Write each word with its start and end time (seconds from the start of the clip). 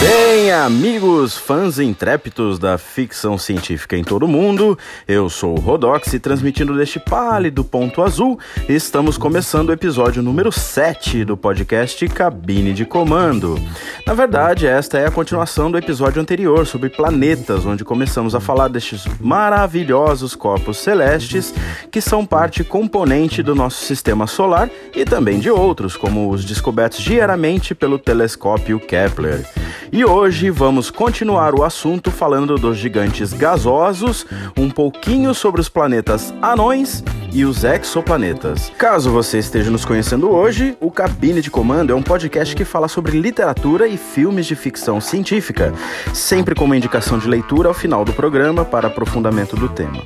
Bem, 0.00 0.50
amigos, 0.50 0.99
fãs 1.20 1.78
intrépidos 1.78 2.58
da 2.58 2.78
ficção 2.78 3.36
científica 3.36 3.94
em 3.94 4.02
todo 4.02 4.22
o 4.22 4.28
mundo, 4.28 4.78
eu 5.06 5.28
sou 5.28 5.54
o 5.54 5.60
Rodox 5.60 6.14
e 6.14 6.18
transmitindo 6.18 6.74
deste 6.74 6.98
pálido 6.98 7.62
ponto 7.62 8.02
azul, 8.02 8.38
estamos 8.66 9.18
começando 9.18 9.68
o 9.68 9.72
episódio 9.72 10.22
número 10.22 10.50
7 10.50 11.26
do 11.26 11.36
podcast 11.36 12.08
Cabine 12.08 12.72
de 12.72 12.86
Comando. 12.86 13.60
Na 14.06 14.14
verdade, 14.14 14.66
esta 14.66 14.98
é 14.98 15.06
a 15.06 15.10
continuação 15.10 15.70
do 15.70 15.76
episódio 15.76 16.22
anterior 16.22 16.66
sobre 16.66 16.88
planetas, 16.88 17.66
onde 17.66 17.84
começamos 17.84 18.34
a 18.34 18.40
falar 18.40 18.68
destes 18.68 19.04
maravilhosos 19.20 20.34
corpos 20.34 20.78
celestes 20.78 21.52
que 21.90 22.00
são 22.00 22.24
parte 22.24 22.64
componente 22.64 23.42
do 23.42 23.54
nosso 23.54 23.84
sistema 23.84 24.26
solar 24.26 24.70
e 24.96 25.04
também 25.04 25.38
de 25.38 25.50
outros, 25.50 25.98
como 25.98 26.30
os 26.30 26.46
descobertos 26.46 27.00
diariamente 27.00 27.74
pelo 27.74 27.98
telescópio 27.98 28.80
Kepler. 28.80 29.46
E 29.92 30.04
hoje 30.04 30.50
vamos 30.50 30.88
continuar 30.90 31.09
o 31.58 31.64
assunto 31.64 32.10
falando 32.10 32.56
dos 32.56 32.76
gigantes 32.76 33.32
gasosos, 33.32 34.26
um 34.56 34.70
pouquinho 34.70 35.34
sobre 35.34 35.60
os 35.60 35.68
planetas 35.68 36.32
anões 36.40 37.02
e 37.32 37.44
os 37.44 37.64
exoplanetas. 37.64 38.70
Caso 38.78 39.10
você 39.10 39.38
esteja 39.38 39.70
nos 39.70 39.84
conhecendo 39.84 40.30
hoje, 40.30 40.76
o 40.80 40.90
Cabine 40.90 41.40
de 41.40 41.50
Comando 41.50 41.92
é 41.92 41.96
um 41.96 42.02
podcast 42.02 42.54
que 42.54 42.64
fala 42.64 42.88
sobre 42.88 43.20
literatura 43.20 43.86
e 43.86 43.96
filmes 43.96 44.46
de 44.46 44.54
ficção 44.54 45.00
científica, 45.00 45.72
sempre 46.14 46.54
com 46.54 46.64
uma 46.64 46.76
indicação 46.76 47.18
de 47.18 47.28
leitura 47.28 47.68
ao 47.68 47.74
final 47.74 48.04
do 48.04 48.12
programa 48.12 48.64
para 48.64 48.88
aprofundamento 48.88 49.56
do 49.56 49.68
tema. 49.68 50.02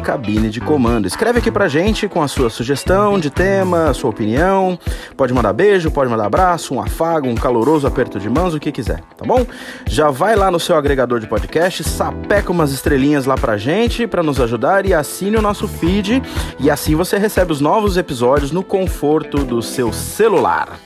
Escreve 1.06 1.38
aqui 1.38 1.50
pra 1.50 1.68
gente 1.68 2.08
com 2.08 2.22
a 2.22 2.28
sua 2.28 2.50
sugestão 2.50 3.18
de 3.18 3.29
tema, 3.30 3.90
a 3.90 3.94
sua 3.94 4.10
opinião. 4.10 4.78
Pode 5.16 5.32
mandar 5.32 5.52
beijo, 5.52 5.90
pode 5.90 6.10
mandar 6.10 6.26
abraço, 6.26 6.74
um 6.74 6.80
afago, 6.80 7.28
um 7.28 7.34
caloroso 7.34 7.86
aperto 7.86 8.18
de 8.18 8.28
mãos, 8.28 8.54
o 8.54 8.60
que 8.60 8.72
quiser, 8.72 9.00
tá 9.16 9.24
bom? 9.24 9.46
Já 9.86 10.10
vai 10.10 10.36
lá 10.36 10.50
no 10.50 10.60
seu 10.60 10.76
agregador 10.76 11.20
de 11.20 11.26
podcast, 11.26 11.84
sapeca 11.84 12.52
umas 12.52 12.72
estrelinhas 12.72 13.24
lá 13.24 13.36
pra 13.36 13.56
gente 13.56 14.06
para 14.06 14.22
nos 14.22 14.40
ajudar 14.40 14.84
e 14.84 14.92
assine 14.92 15.36
o 15.36 15.42
nosso 15.42 15.66
feed 15.66 16.22
e 16.58 16.70
assim 16.70 16.94
você 16.94 17.16
recebe 17.16 17.52
os 17.52 17.60
novos 17.60 17.96
episódios 17.96 18.50
no 18.50 18.62
conforto 18.62 19.38
do 19.44 19.62
seu 19.62 19.92
celular. 19.92 20.78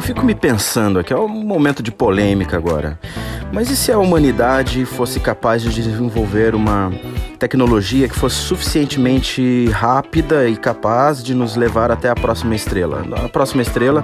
Eu 0.00 0.02
fico 0.02 0.24
me 0.24 0.34
pensando 0.34 0.98
aqui, 0.98 1.12
é 1.12 1.16
um 1.18 1.28
momento 1.28 1.82
de 1.82 1.92
polêmica 1.92 2.56
agora. 2.56 2.98
Mas 3.52 3.68
e 3.68 3.76
se 3.76 3.92
a 3.92 3.98
humanidade 3.98 4.86
fosse 4.86 5.20
capaz 5.20 5.60
de 5.60 5.68
desenvolver 5.68 6.54
uma 6.54 6.90
tecnologia 7.38 8.08
que 8.08 8.14
fosse 8.16 8.36
suficientemente 8.36 9.66
rápida 9.66 10.48
e 10.48 10.56
capaz 10.56 11.22
de 11.22 11.34
nos 11.34 11.54
levar 11.54 11.90
até 11.90 12.08
a 12.08 12.14
próxima 12.14 12.54
estrela? 12.54 13.04
A 13.22 13.28
próxima 13.28 13.60
estrela 13.60 14.02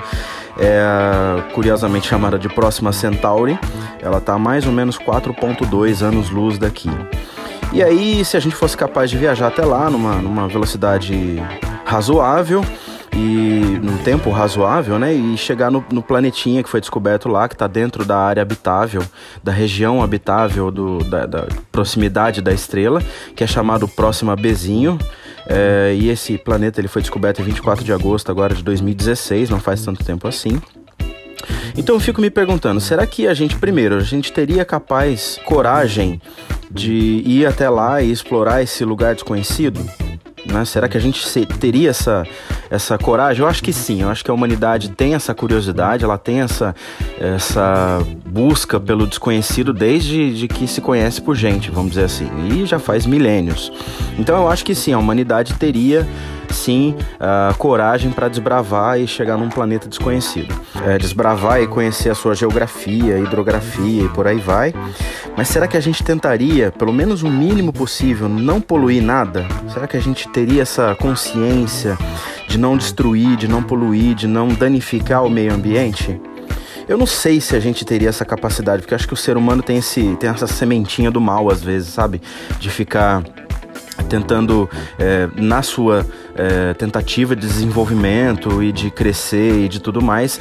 é 0.59 1.51
curiosamente 1.55 2.07
chamada 2.07 2.39
de 2.39 2.51
Próxima 2.51 2.93
Centauri. 2.93 3.59
Ela 4.03 4.19
está 4.19 4.35
a 4.35 4.39
mais 4.39 4.67
ou 4.67 4.73
menos 4.75 4.99
4.2 4.99 6.03
anos-luz 6.03 6.59
daqui. 6.59 6.91
E 7.73 7.83
aí, 7.83 8.23
se 8.23 8.37
a 8.37 8.41
gente 8.41 8.55
fosse 8.55 8.77
capaz 8.77 9.09
de 9.09 9.17
viajar 9.17 9.47
até 9.47 9.65
lá 9.65 9.89
numa, 9.89 10.17
numa 10.17 10.47
velocidade 10.47 11.43
razoável, 11.87 12.63
e 13.17 13.79
num 13.83 13.97
tempo 13.99 14.31
razoável, 14.31 14.99
né? 14.99 15.15
E 15.15 15.37
chegar 15.39 15.71
no, 15.71 15.83
no 15.91 16.03
planetinha 16.03 16.63
que 16.63 16.69
foi 16.69 16.81
descoberto 16.81 17.29
lá, 17.29 17.49
que 17.49 17.55
está 17.55 17.67
dentro 17.67 18.05
da 18.05 18.19
área 18.19 18.43
habitável, 18.43 19.03
da 19.43 19.51
região 19.51 20.03
habitável, 20.03 20.71
do, 20.71 20.99
da, 20.99 21.25
da 21.25 21.47
proximidade 21.73 22.43
da 22.43 22.53
estrela, 22.53 23.03
que 23.35 23.43
é 23.43 23.47
chamado 23.47 23.89
Próxima 23.89 24.37
Bezinho. 24.37 24.99
É, 25.49 25.97
e 25.99 26.11
esse 26.11 26.37
planeta 26.37 26.81
ele 26.81 26.89
foi 26.89 27.01
descoberto 27.01 27.41
em 27.41 27.45
24 27.45 27.85
de 27.85 27.93
agosto 27.93 28.31
agora 28.31 28.55
de 28.55 28.63
2016, 28.63 29.49
não 29.49 29.61
faz 29.61 29.83
tanto 29.83 30.05
tempo 30.05 30.29
assim. 30.29 30.61
Então 31.77 31.95
eu 31.95 32.01
fico 32.01 32.21
me 32.21 32.31
perguntando, 32.31 32.81
será 32.81 33.07
que 33.07 33.27
a 33.27 33.35
gente, 33.35 33.57
primeiro, 33.57 33.97
a 33.97 34.01
gente 34.01 34.33
teria 34.33 34.65
capaz, 34.65 35.39
coragem 35.45 36.21
de 36.71 37.23
ir 37.25 37.47
até 37.47 37.71
lá 37.71 38.03
e 38.03 38.11
explorar 38.11 38.63
esse 38.63 38.85
lugar 38.85 39.15
desconhecido? 39.15 39.81
Né? 40.51 40.65
Será 40.65 40.89
que 40.89 40.97
a 40.97 41.01
gente 41.01 41.25
teria 41.59 41.91
essa, 41.91 42.25
essa 42.71 42.97
coragem? 42.99 43.43
Eu 43.43 43.49
acho 43.49 43.63
que 43.63 43.73
sim, 43.73 44.03
eu 44.03 44.09
acho 44.09 44.25
que 44.25 44.31
a 44.31 44.35
humanidade 44.35 44.91
tem 44.91 45.15
essa 45.15 45.35
curiosidade, 45.35 46.05
ela 46.05 46.19
tem 46.19 46.41
essa, 46.41 46.75
essa 47.19 47.99
busca 48.25 48.79
pelo 48.79 49.07
desconhecido 49.07 49.73
desde 49.73 50.35
de 50.35 50.49
que 50.49 50.67
se 50.67 50.81
conhece 50.81 51.21
por 51.21 51.35
gente, 51.35 51.71
vamos 51.71 51.91
dizer 51.91 52.05
assim, 52.05 52.29
e 52.51 52.67
já 52.67 52.79
faz 52.79 53.07
milênios. 53.07 53.73
Então 54.19 54.37
eu 54.37 54.49
acho 54.49 54.65
que 54.65 54.75
sim, 54.75 54.93
a 54.93 54.99
humanidade 54.99 55.55
teria 55.55 56.07
sim 56.53 56.95
a 57.19 57.55
coragem 57.59 58.11
para 58.11 58.29
desbravar 58.29 59.01
e 59.01 59.07
chegar 59.07 59.37
num 59.37 59.49
planeta 59.49 59.89
desconhecido. 59.89 60.55
É, 60.85 60.99
desbravar 60.99 61.61
e 61.61 61.67
conhecer 61.67 62.11
a 62.11 62.15
sua 62.15 62.35
geografia, 62.35 63.19
hidrografia 63.19 64.05
e 64.05 64.09
por 64.09 64.27
aí 64.27 64.39
vai. 64.39 64.75
Mas 65.37 65.49
será 65.49 65.67
que 65.67 65.77
a 65.77 65.81
gente 65.81 66.03
tentaria, 66.03 66.73
pelo 66.73 66.93
menos 66.93 67.23
o 67.23 67.29
mínimo 67.29 67.73
possível, 67.73 68.29
não 68.29 68.61
poluir 68.61 69.03
nada? 69.03 69.47
Será 69.73 69.87
que 69.87 69.97
a 69.97 70.01
gente 70.01 70.29
teria 70.37 70.61
essa 70.61 70.95
consciência 70.95 71.97
de 72.47 72.59
não 72.59 72.77
destruir, 72.77 73.39
de 73.39 73.49
não 73.49 73.63
poluir, 73.63 74.15
de 74.15 74.27
não 74.27 74.49
danificar 74.49 75.25
o 75.25 75.31
meio 75.31 75.51
ambiente? 75.51 76.21
Eu 76.87 76.99
não 76.99 77.07
sei 77.07 77.41
se 77.41 77.57
a 77.57 77.59
gente 77.61 77.87
teria 77.87 78.11
essa 78.11 78.23
capacidade, 78.23 78.83
porque 78.83 78.95
acho 78.95 79.09
que 79.09 79.15
o 79.15 79.17
ser 79.17 79.39
humano 79.39 79.63
tem, 79.63 79.79
esse, 79.79 80.15
tem 80.21 80.29
essa 80.29 80.47
sementinha 80.47 81.11
do 81.11 81.23
mal 81.23 81.51
às 81.51 81.63
vezes, 81.63 81.89
sabe? 81.89 82.21
De 82.61 82.69
ficar 82.69 83.25
tentando, 84.11 84.69
é, 84.99 85.27
na 85.37 85.63
sua 85.63 86.07
é, 86.35 86.75
tentativa 86.75 87.35
de 87.35 87.47
desenvolvimento 87.47 88.63
e 88.63 88.73
de 88.73 88.91
crescer 88.91 89.65
e 89.65 89.69
de 89.71 89.81
tudo 89.81 90.03
mais, 90.03 90.39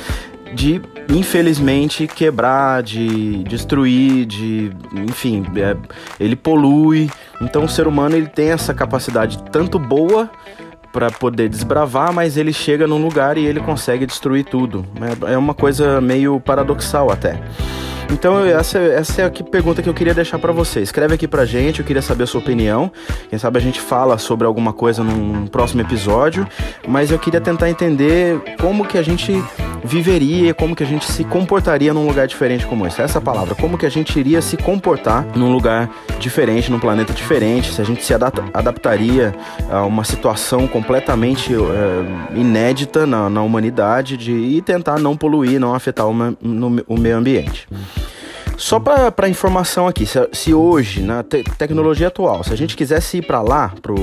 de 0.53 0.81
infelizmente 1.09 2.07
quebrar, 2.07 2.81
de 2.83 3.43
destruir, 3.43 4.25
de 4.25 4.71
enfim, 4.93 5.45
é, 5.55 5.75
ele 6.19 6.35
polui. 6.35 7.09
Então 7.41 7.65
o 7.65 7.69
ser 7.69 7.87
humano 7.87 8.15
ele 8.15 8.27
tem 8.27 8.51
essa 8.51 8.73
capacidade 8.73 9.41
tanto 9.51 9.77
boa 9.77 10.29
para 10.91 11.11
poder 11.11 11.49
desbravar, 11.49 12.13
mas 12.13 12.37
ele 12.37 12.53
chega 12.53 12.87
num 12.87 13.01
lugar 13.01 13.37
e 13.37 13.45
ele 13.45 13.59
consegue 13.59 14.05
destruir 14.05 14.45
tudo. 14.45 14.85
É, 15.27 15.33
é 15.33 15.37
uma 15.37 15.53
coisa 15.53 15.99
meio 15.99 16.39
paradoxal 16.39 17.11
até. 17.11 17.41
Então, 18.11 18.45
essa, 18.45 18.79
essa 18.79 19.21
é 19.21 19.25
a 19.25 19.29
pergunta 19.29 19.81
que 19.81 19.89
eu 19.89 19.93
queria 19.93 20.13
deixar 20.13 20.39
para 20.39 20.51
você. 20.51 20.81
Escreve 20.81 21.15
aqui 21.15 21.27
pra 21.27 21.45
gente, 21.45 21.79
eu 21.79 21.85
queria 21.85 22.01
saber 22.01 22.23
a 22.23 22.27
sua 22.27 22.41
opinião. 22.41 22.91
Quem 23.29 23.37
sabe 23.37 23.57
a 23.57 23.61
gente 23.61 23.79
fala 23.79 24.17
sobre 24.17 24.47
alguma 24.47 24.73
coisa 24.73 25.03
num 25.03 25.47
próximo 25.47 25.81
episódio, 25.81 26.47
mas 26.87 27.11
eu 27.11 27.19
queria 27.19 27.41
tentar 27.41 27.69
entender 27.69 28.39
como 28.59 28.85
que 28.85 28.97
a 28.97 29.01
gente 29.01 29.43
viveria, 29.85 30.53
como 30.53 30.75
que 30.75 30.83
a 30.83 30.85
gente 30.85 31.05
se 31.05 31.23
comportaria 31.23 31.93
num 31.93 32.07
lugar 32.07 32.27
diferente 32.27 32.65
como 32.65 32.87
esse. 32.87 33.01
Essa 33.01 33.21
palavra, 33.21 33.53
como 33.55 33.77
que 33.77 33.85
a 33.85 33.89
gente 33.89 34.19
iria 34.19 34.41
se 34.41 34.57
comportar 34.57 35.25
num 35.35 35.51
lugar 35.51 35.89
diferente, 36.19 36.71
num 36.71 36.79
planeta 36.79 37.13
diferente, 37.13 37.71
se 37.71 37.81
a 37.81 37.85
gente 37.85 38.03
se 38.03 38.13
adaptaria 38.13 39.33
a 39.69 39.83
uma 39.83 40.03
situação 40.03 40.67
completamente 40.67 41.53
é, 41.53 42.37
inédita 42.39 43.05
na, 43.05 43.29
na, 43.29 43.41
humanidade 43.43 44.17
de, 44.17 44.31
e 44.31 44.61
tentar 44.61 44.99
não 44.99 45.15
poluir, 45.15 45.59
não 45.59 45.75
afetar 45.75 46.07
o, 46.07 46.13
no, 46.13 46.83
o 46.87 46.97
meio 46.99 47.17
ambiente. 47.17 47.67
Só 48.57 48.79
para 48.79 49.27
informação 49.27 49.87
aqui, 49.87 50.05
se, 50.05 50.17
se 50.31 50.53
hoje, 50.53 51.01
na 51.01 51.23
te 51.23 51.43
tecnologia 51.57 52.07
atual, 52.07 52.43
se 52.43 52.53
a 52.53 52.57
gente 52.57 52.75
quisesse 52.75 53.17
ir 53.17 53.21
para 53.21 53.41
lá, 53.41 53.73
pro, 53.81 53.95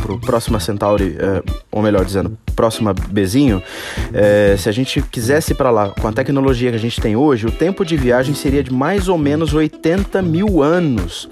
pro 0.00 0.18
Próxima 0.20 0.60
Centauri, 0.60 1.16
é, 1.18 1.42
ou 1.70 1.82
melhor 1.82 2.04
dizendo, 2.04 2.36
Próxima 2.54 2.94
Bezinho, 2.94 3.62
é, 4.12 4.56
se 4.56 4.68
a 4.68 4.72
gente 4.72 5.02
quisesse 5.02 5.52
ir 5.52 5.56
para 5.56 5.70
lá 5.70 5.90
com 5.90 6.06
a 6.08 6.12
tecnologia 6.12 6.70
que 6.70 6.76
a 6.76 6.80
gente 6.80 7.00
tem 7.00 7.16
hoje, 7.16 7.46
o 7.46 7.50
tempo 7.50 7.84
de 7.84 7.96
viagem 7.96 8.34
seria 8.34 8.62
de 8.62 8.72
mais 8.72 9.08
ou 9.08 9.18
menos 9.18 9.52
80 9.52 10.22
mil 10.22 10.62
anos 10.62 11.28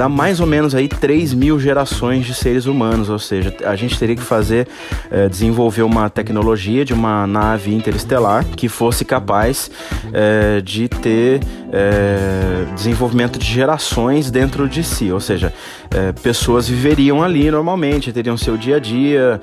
dá 0.00 0.08
mais 0.08 0.40
ou 0.40 0.46
menos 0.46 0.74
aí 0.74 0.88
3 0.88 1.34
mil 1.34 1.60
gerações 1.60 2.24
de 2.24 2.32
seres 2.32 2.64
humanos, 2.64 3.10
ou 3.10 3.18
seja, 3.18 3.54
a 3.66 3.76
gente 3.76 3.98
teria 3.98 4.16
que 4.16 4.22
fazer, 4.22 4.66
é, 5.10 5.28
desenvolver 5.28 5.82
uma 5.82 6.08
tecnologia 6.08 6.86
de 6.86 6.94
uma 6.94 7.26
nave 7.26 7.74
interestelar 7.74 8.46
que 8.46 8.66
fosse 8.66 9.04
capaz 9.04 9.70
é, 10.10 10.62
de 10.62 10.88
ter 10.88 11.40
é, 11.70 12.64
desenvolvimento 12.74 13.38
de 13.38 13.44
gerações 13.44 14.30
dentro 14.30 14.66
de 14.66 14.82
si, 14.82 15.12
ou 15.12 15.20
seja, 15.20 15.52
pessoas 16.22 16.68
viveriam 16.68 17.22
ali 17.22 17.50
normalmente, 17.50 18.12
teriam 18.12 18.36
seu 18.36 18.56
dia 18.56 18.76
a 18.76 18.78
dia, 18.78 19.40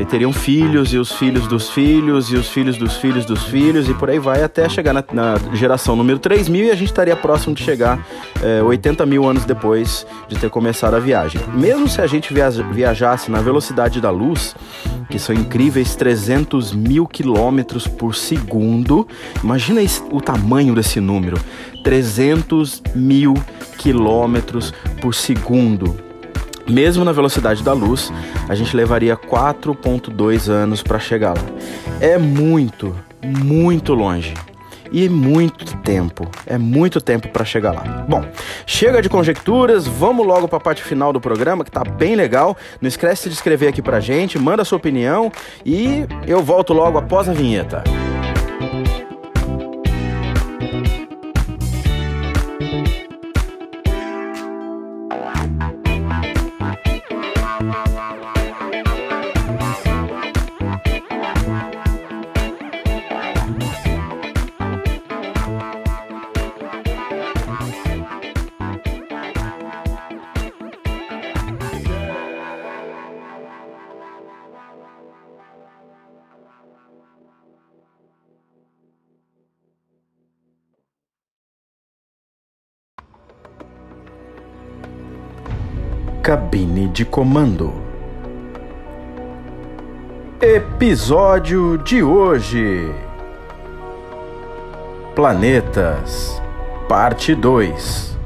e 0.00 0.04
teriam 0.04 0.32
filhos 0.32 0.92
e 0.92 0.96
os 0.96 1.12
filhos 1.12 1.48
dos 1.48 1.70
filhos 1.70 2.30
e 2.30 2.36
os 2.36 2.48
filhos 2.48 2.76
dos 2.76 2.96
filhos 2.96 3.24
dos 3.24 3.42
filhos 3.44 3.88
e 3.88 3.94
por 3.94 4.08
aí 4.08 4.18
vai 4.20 4.44
até 4.44 4.68
chegar 4.68 4.92
na, 4.92 5.04
na 5.12 5.34
geração 5.52 5.96
número 5.96 6.20
3000 6.20 6.66
e 6.66 6.70
a 6.70 6.74
gente 6.76 6.88
estaria 6.88 7.16
próximo 7.16 7.52
de 7.52 7.64
chegar 7.64 7.98
é, 8.42 8.62
80 8.62 9.04
mil 9.06 9.24
anos 9.24 9.33
depois 9.44 10.06
de 10.28 10.36
ter 10.36 10.50
começado 10.50 10.94
a 10.94 10.98
viagem. 10.98 11.40
Mesmo 11.54 11.88
se 11.88 12.00
a 12.00 12.06
gente 12.06 12.34
viajasse 12.72 13.30
na 13.30 13.40
velocidade 13.40 14.00
da 14.00 14.10
luz, 14.10 14.54
que 15.08 15.18
são 15.18 15.34
incríveis 15.34 15.96
300 15.96 16.74
mil 16.74 17.06
quilômetros 17.06 17.86
por 17.86 18.14
segundo, 18.14 19.08
imagina 19.42 19.80
o 20.10 20.20
tamanho 20.20 20.74
desse 20.74 21.00
número: 21.00 21.38
300 21.82 22.82
mil 22.94 23.34
quilômetros 23.78 24.74
por 25.00 25.14
segundo. 25.14 25.96
Mesmo 26.68 27.04
na 27.04 27.12
velocidade 27.12 27.62
da 27.62 27.72
luz, 27.72 28.12
a 28.48 28.54
gente 28.54 28.74
levaria 28.76 29.16
4,2 29.16 30.48
anos 30.48 30.82
para 30.82 30.98
chegar 30.98 31.34
lá. 31.34 31.44
É 32.00 32.16
muito, 32.16 32.94
muito 33.22 33.92
longe. 33.92 34.32
E 34.96 35.08
muito 35.08 35.76
tempo, 35.78 36.30
é 36.46 36.56
muito 36.56 37.00
tempo 37.00 37.28
para 37.28 37.44
chegar 37.44 37.72
lá. 37.72 38.04
Bom, 38.08 38.24
chega 38.64 39.02
de 39.02 39.08
conjecturas, 39.08 39.88
vamos 39.88 40.24
logo 40.24 40.46
para 40.46 40.58
a 40.58 40.60
parte 40.60 40.84
final 40.84 41.12
do 41.12 41.20
programa 41.20 41.64
que 41.64 41.70
tá 41.72 41.82
bem 41.82 42.14
legal. 42.14 42.56
Não 42.80 42.86
esquece 42.86 43.28
de 43.28 43.34
escrever 43.34 43.66
aqui 43.66 43.82
pra 43.82 43.98
gente, 43.98 44.38
manda 44.38 44.64
sua 44.64 44.78
opinião 44.78 45.32
e 45.66 46.06
eu 46.28 46.44
volto 46.44 46.72
logo 46.72 46.96
após 46.96 47.28
a 47.28 47.32
vinheta. 47.32 47.82
Cabine 86.24 86.88
de 86.88 87.04
comando. 87.04 87.70
Episódio 90.40 91.76
de 91.76 92.02
hoje: 92.02 92.90
Planetas, 95.14 96.40
Parte 96.88 97.34
2. 97.34 98.16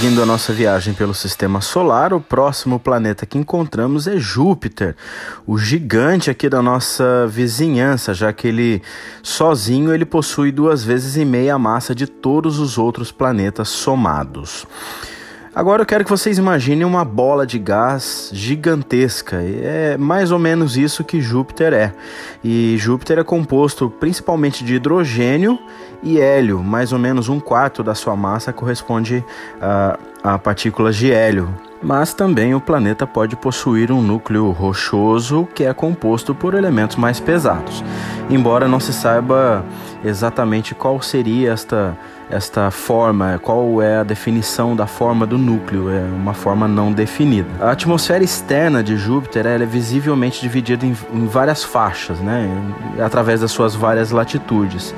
Seguindo 0.00 0.22
a 0.22 0.24
nossa 0.24 0.50
viagem 0.50 0.94
pelo 0.94 1.12
sistema 1.12 1.60
solar, 1.60 2.14
o 2.14 2.22
próximo 2.22 2.80
planeta 2.80 3.26
que 3.26 3.36
encontramos 3.36 4.06
é 4.06 4.16
Júpiter, 4.16 4.96
o 5.46 5.58
gigante 5.58 6.30
aqui 6.30 6.48
da 6.48 6.62
nossa 6.62 7.26
vizinhança, 7.26 8.14
já 8.14 8.32
que 8.32 8.48
ele 8.48 8.82
sozinho 9.22 9.92
ele 9.92 10.06
possui 10.06 10.50
duas 10.50 10.82
vezes 10.82 11.18
e 11.18 11.24
meia 11.26 11.56
a 11.56 11.58
massa 11.58 11.94
de 11.94 12.06
todos 12.06 12.58
os 12.58 12.78
outros 12.78 13.12
planetas 13.12 13.68
somados. 13.68 14.66
Agora 15.52 15.82
eu 15.82 15.86
quero 15.86 16.04
que 16.04 16.10
vocês 16.10 16.38
imaginem 16.38 16.84
uma 16.84 17.04
bola 17.04 17.44
de 17.44 17.58
gás 17.58 18.30
gigantesca. 18.32 19.38
É 19.42 19.96
mais 19.98 20.30
ou 20.30 20.38
menos 20.38 20.76
isso 20.76 21.02
que 21.02 21.20
Júpiter 21.20 21.72
é. 21.72 21.92
E 22.42 22.76
Júpiter 22.78 23.18
é 23.18 23.24
composto 23.24 23.90
principalmente 23.90 24.62
de 24.62 24.76
hidrogênio 24.76 25.58
e 26.04 26.20
hélio. 26.20 26.62
Mais 26.62 26.92
ou 26.92 27.00
menos 27.00 27.28
um 27.28 27.40
quarto 27.40 27.82
da 27.82 27.96
sua 27.96 28.14
massa 28.14 28.52
corresponde 28.52 29.24
a, 29.60 29.98
a 30.22 30.38
partículas 30.38 30.94
de 30.94 31.10
hélio. 31.10 31.52
Mas 31.82 32.14
também 32.14 32.54
o 32.54 32.60
planeta 32.60 33.04
pode 33.04 33.34
possuir 33.34 33.90
um 33.90 34.00
núcleo 34.00 34.52
rochoso 34.52 35.48
que 35.52 35.64
é 35.64 35.74
composto 35.74 36.32
por 36.32 36.54
elementos 36.54 36.94
mais 36.94 37.18
pesados. 37.18 37.82
Embora 38.28 38.68
não 38.68 38.78
se 38.78 38.92
saiba 38.92 39.64
exatamente 40.04 40.76
qual 40.76 41.02
seria 41.02 41.50
esta 41.50 41.98
esta 42.30 42.70
forma, 42.70 43.38
qual 43.42 43.82
é 43.82 43.98
a 43.98 44.02
definição 44.04 44.76
da 44.76 44.86
forma 44.86 45.26
do 45.26 45.36
núcleo, 45.36 45.90
é 45.90 46.00
uma 46.00 46.32
forma 46.32 46.68
não 46.68 46.92
definida. 46.92 47.48
A 47.60 47.72
atmosfera 47.72 48.22
externa 48.22 48.82
de 48.82 48.96
Júpiter 48.96 49.46
é 49.46 49.58
visivelmente 49.66 50.40
dividida 50.40 50.86
em, 50.86 50.96
em 51.12 51.26
várias 51.26 51.64
faixas, 51.64 52.20
né, 52.20 52.48
através 53.00 53.40
das 53.40 53.50
suas 53.50 53.74
várias 53.74 54.10
latitudes. 54.10 54.94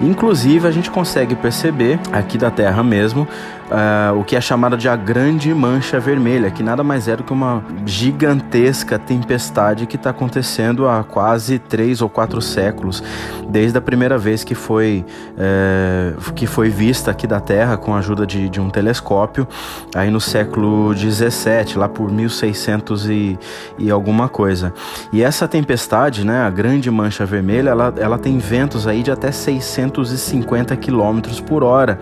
Inclusive, 0.00 0.68
a 0.68 0.70
gente 0.70 0.90
consegue 0.90 1.34
perceber 1.34 1.98
aqui 2.12 2.36
da 2.36 2.50
Terra 2.50 2.82
mesmo 2.82 3.26
uh, 3.70 4.18
o 4.18 4.24
que 4.24 4.36
é 4.36 4.40
chamado 4.40 4.76
de 4.76 4.88
a 4.88 4.96
Grande 4.96 5.52
Mancha 5.54 5.98
Vermelha, 5.98 6.50
que 6.50 6.62
nada 6.62 6.82
mais 6.82 7.08
é 7.08 7.16
do 7.16 7.24
que 7.24 7.32
uma 7.32 7.62
gigantesca 7.84 8.98
tempestade 8.98 9.86
que 9.86 9.96
está 9.96 10.10
acontecendo 10.10 10.88
há 10.88 11.02
quase 11.04 11.58
três 11.58 12.00
ou 12.00 12.08
quatro 12.08 12.40
séculos, 12.40 13.02
desde 13.48 13.78
a 13.78 13.80
primeira 13.80 14.18
vez 14.18 14.44
que 14.44 14.54
foi, 14.54 15.04
uh, 15.32 16.32
que 16.32 16.46
foi 16.46 16.68
vista 16.68 17.10
aqui 17.10 17.26
da 17.26 17.40
Terra 17.40 17.76
com 17.76 17.94
a 17.94 17.98
ajuda 17.98 18.26
de, 18.26 18.48
de 18.48 18.60
um 18.60 18.70
telescópio, 18.70 19.46
aí 19.94 20.10
no 20.10 20.20
século 20.20 20.94
17, 20.94 21.78
lá 21.78 21.88
por 21.88 22.10
1600 22.10 23.08
e, 23.08 23.38
e 23.78 23.90
alguma 23.90 24.28
coisa. 24.28 24.72
E 25.12 25.22
essa 25.22 25.48
tempestade, 25.48 26.24
né, 26.24 26.42
a 26.42 26.50
Grande 26.50 26.90
Mancha 26.90 27.24
Vermelha, 27.24 27.70
ela, 27.70 27.94
ela 27.96 28.18
tem 28.18 28.38
ventos 28.38 28.86
aí 28.86 29.02
de 29.02 29.10
até 29.10 29.30
650 29.30 30.76
km 30.76 31.20
por 31.46 31.62
hora. 31.62 31.98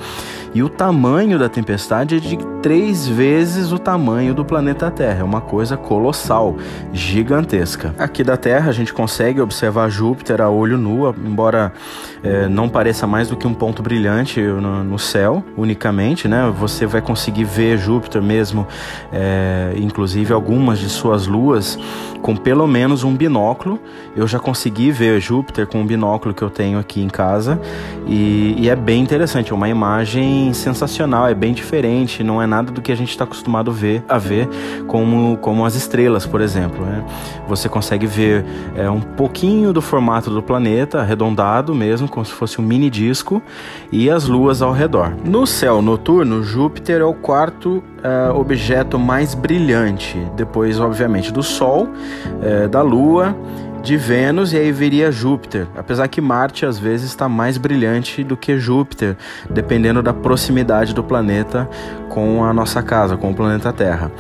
E 0.55 0.63
o 0.63 0.69
tamanho 0.69 1.37
da 1.37 1.49
tempestade 1.55 2.17
é 2.17 2.19
de 2.19 2.37
três 2.61 3.07
vezes 3.07 3.71
o 3.71 3.79
tamanho 3.79 4.35
do 4.35 4.45
planeta 4.45 4.91
Terra. 4.91 5.21
É 5.21 5.23
uma 5.23 5.41
coisa 5.41 5.77
colossal, 5.77 6.57
gigantesca. 6.93 7.95
Aqui 7.97 8.25
da 8.25 8.37
Terra 8.37 8.71
a 8.71 8.73
gente 8.73 8.93
consegue 8.93 9.41
observar 9.41 9.89
Júpiter 9.89 10.41
a 10.41 10.51
olho 10.51 10.77
nu, 10.77 11.15
embora 11.25 11.73
é, 12.25 12.49
não 12.49 12.69
pareça 12.69 13.07
mais 13.07 13.29
do 13.29 13.37
que 13.37 13.47
um 13.47 13.55
ponto 13.55 13.83
brilhante 13.83 14.41
no, 14.41 14.83
no, 14.83 14.99
céu, 14.99 15.45
unicamente, 15.57 16.27
né? 16.27 16.53
Você 16.59 16.87
vai 16.87 17.01
conseguir 17.01 17.45
ver 17.45 17.79
Júpiter 17.79 18.21
mesmo, 18.21 18.67
é, 19.13 19.75
inclusive 19.77 20.33
algumas 20.33 20.79
de 20.79 20.89
suas 20.89 21.27
luas, 21.27 21.79
com 22.23 22.35
pelo 22.35 22.67
menos 22.67 23.05
um 23.05 23.15
binóculo. 23.15 23.79
Eu 24.17 24.27
já 24.27 24.41
consegui 24.41 24.91
ver 24.91 25.21
Júpiter 25.21 25.67
com 25.67 25.83
um 25.83 25.87
binóculo 25.87 26.35
que 26.35 26.43
eu 26.43 26.51
tenho 26.51 26.79
aqui 26.79 27.03
em 27.03 27.09
casa 27.09 27.61
e, 28.07 28.55
e 28.59 28.69
é 28.69 28.75
bem 28.75 29.03
interessante, 29.03 29.53
é 29.53 29.55
uma 29.55 29.69
imagem 29.69 30.53
sensacional, 30.55 31.29
é 31.29 31.35
bem 31.45 31.53
diferente, 31.53 32.25
não 32.25 32.41
é 32.41 32.47
nada 32.47 32.73
do 32.73 32.81
que 32.81 32.91
a 32.91 32.95
gente 32.95 33.11
está 33.11 33.25
acostumado 33.25 33.71
ver, 33.71 34.03
a 34.09 34.17
ver 34.17 34.49
como, 34.87 35.37
como 35.37 35.67
as 35.67 35.75
estrelas, 35.75 36.25
por 36.25 36.41
exemplo. 36.41 36.83
Né? 36.87 37.05
Você 37.47 37.69
consegue 37.69 38.07
ver 38.07 38.43
é, 38.75 38.89
um 38.89 39.03
pouquinho 39.03 39.71
do 39.71 39.83
formato 39.83 40.31
do 40.31 40.43
planeta, 40.43 41.01
arredondado 41.01 41.75
mesmo, 41.75 42.09
como 42.09 42.25
se 42.25 42.33
fosse 42.33 42.63
um 42.63 42.65
mini 42.65 42.89
disco, 42.89 43.43
e 43.93 44.09
as 44.09 44.27
luas 44.27 44.63
ao 44.63 44.73
redor. 44.73 45.13
No 45.23 45.47
céu 45.47 45.83
noturno, 45.83 46.43
Júpiter 46.43 47.03
é 47.03 47.05
o 47.05 47.13
quarto 47.13 47.85
é, 48.03 48.31
objeto 48.31 48.99
mais 48.99 49.35
brilhante, 49.35 50.19
depois, 50.35 50.81
obviamente, 50.81 51.31
do 51.31 51.43
Sol, 51.43 51.91
é, 52.41 52.67
da 52.69 52.81
Lua 52.81 53.37
de 53.85 53.99
Vênus 53.99 54.55
e 54.55 54.57
aí 54.57 54.73
viria 54.73 55.13
Júpiter, 55.13 55.67
apesar 55.77 56.09
que 56.09 56.19
Marte 56.19 56.65
às 56.65 56.79
vezes 56.79 57.11
está 57.11 57.29
mais 57.29 57.59
brilhante 57.59 58.25
do 58.25 58.35
que 58.35 58.59
Júpiter, 58.59 59.15
dependendo 59.51 60.03
da 60.03 60.15
proximidade 60.15 60.95
do 60.95 61.05
planeta 61.05 61.69
com 62.09 62.43
a 62.43 62.53
nossa 62.53 62.83
casa, 62.83 63.15
com 63.15 63.31
o 63.31 63.35
planeta 63.35 63.73
Terra. 63.75 64.11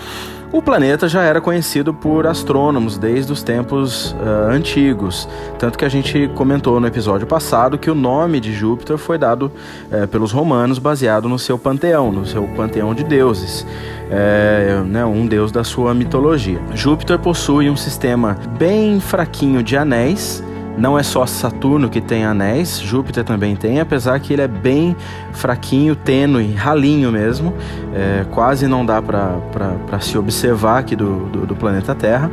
O 0.55 0.63
planeta 0.63 1.09
já 1.09 1.23
era 1.23 1.41
conhecido 1.41 1.93
por 1.93 2.29
astrônomos 2.29 2.97
desde 2.97 3.33
os 3.33 3.43
tempos 3.43 4.13
uh, 4.13 4.53
antigos, 4.53 5.29
tanto 5.59 5.77
que 5.77 5.85
a 5.85 5.89
gente 5.89 6.31
comentou 6.37 6.79
no 6.79 6.87
episódio 6.87 7.27
passado 7.27 7.77
que 7.77 7.91
o 7.91 7.95
nome 7.95 8.39
de 8.39 8.53
Júpiter 8.53 8.97
foi 8.97 9.19
dado 9.19 9.51
uh, 9.91 10.07
pelos 10.07 10.31
romanos 10.31 10.79
baseado 10.79 11.29
no 11.29 11.41
seu 11.41 11.59
panteão, 11.59 12.13
no 12.13 12.25
seu 12.25 12.45
panteão 12.55 12.95
de 12.95 13.03
deuses, 13.03 13.63
uh, 13.63 14.85
né, 14.85 15.05
um 15.05 15.27
deus 15.27 15.51
da 15.51 15.65
sua 15.65 15.93
mitologia. 15.93 16.61
Júpiter 16.73 17.19
possui 17.19 17.69
um 17.69 17.77
sistema 17.77 18.39
bem 18.57 19.01
fraquinho 19.01 19.61
de 19.61 19.77
anéis 19.77 20.41
não 20.77 20.99
é 20.99 21.03
só 21.03 21.25
Saturno 21.25 21.89
que 21.89 22.01
tem 22.01 22.25
anéis, 22.25 22.81
Júpiter 22.81 23.25
também 23.25 23.55
tem, 23.55 23.81
apesar 23.81 24.19
que 24.19 24.33
ele 24.33 24.43
é 24.43 24.49
bem 24.49 24.97
fraquinho, 25.33 25.95
tênue, 25.95 26.53
ralinho 26.53 27.13
mesmo, 27.13 27.55
é, 27.95 28.25
quase 28.31 28.67
não 28.67 28.85
dá 28.85 29.01
para 29.01 30.01
se 30.01 30.19
observar 30.19 30.79
aqui 30.79 30.97
do, 30.97 31.27
do, 31.27 31.47
do, 31.47 31.57
planeta 31.57 31.95
Terra, 31.95 32.31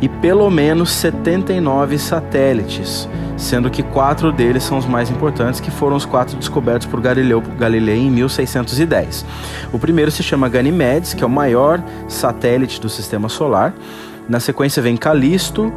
e 0.00 0.08
pelo 0.08 0.48
menos 0.48 0.90
79 0.90 1.98
satélites, 1.98 3.08
sendo 3.36 3.68
que 3.68 3.82
quatro 3.82 4.30
deles 4.30 4.62
são 4.62 4.78
os 4.78 4.86
mais 4.86 5.10
importantes, 5.10 5.60
que 5.60 5.70
foram 5.70 5.96
os 5.96 6.04
quatro 6.04 6.36
descobertos 6.36 6.86
por 6.86 7.00
Galileu 7.00 7.42
Galilei 7.58 7.98
em 7.98 8.10
1610. 8.10 9.24
O 9.72 9.78
primeiro 9.78 10.10
se 10.10 10.22
chama 10.22 10.48
Ganymedes, 10.48 11.14
que 11.14 11.24
é 11.24 11.26
o 11.26 11.30
maior 11.30 11.82
satélite 12.08 12.80
do 12.80 12.88
Sistema 12.88 13.28
Solar. 13.28 13.74
Na 14.28 14.38
sequência 14.38 14.80
vem 14.80 14.96
Calisto, 14.96 15.72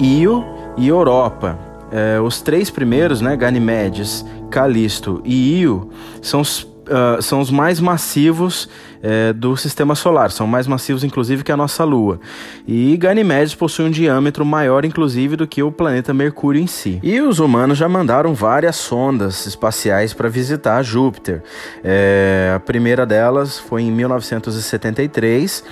Io 0.00 0.59
e 0.76 0.88
Europa. 0.88 1.58
É, 1.92 2.20
os 2.20 2.40
três 2.40 2.70
primeiros, 2.70 3.20
né, 3.20 3.36
Ganymedes, 3.36 4.24
Calisto 4.50 5.20
e 5.24 5.60
Io, 5.60 5.90
são 6.22 6.40
os, 6.40 6.62
uh, 6.62 7.20
são 7.20 7.40
os 7.40 7.50
mais 7.50 7.80
massivos 7.80 8.68
é, 9.02 9.32
do 9.32 9.56
sistema 9.56 9.94
solar, 9.94 10.30
são 10.30 10.46
mais 10.46 10.66
massivos 10.66 11.02
inclusive 11.02 11.42
que 11.42 11.50
a 11.50 11.56
nossa 11.56 11.84
Lua. 11.84 12.20
E 12.66 12.96
Ganymedes 12.96 13.54
possui 13.54 13.86
um 13.86 13.90
diâmetro 13.90 14.44
maior 14.44 14.84
inclusive 14.84 15.36
do 15.36 15.46
que 15.46 15.62
o 15.62 15.72
planeta 15.72 16.12
Mercúrio 16.12 16.60
em 16.60 16.66
si. 16.66 17.00
E 17.02 17.20
os 17.20 17.38
humanos 17.38 17.78
já 17.78 17.88
mandaram 17.88 18.34
várias 18.34 18.76
sondas 18.76 19.46
espaciais 19.46 20.12
para 20.12 20.28
visitar 20.28 20.82
Júpiter. 20.82 21.42
É, 21.82 22.52
a 22.54 22.60
primeira 22.60 23.06
delas 23.06 23.58
foi 23.58 23.82
em 23.82 23.90
1973 23.90 25.64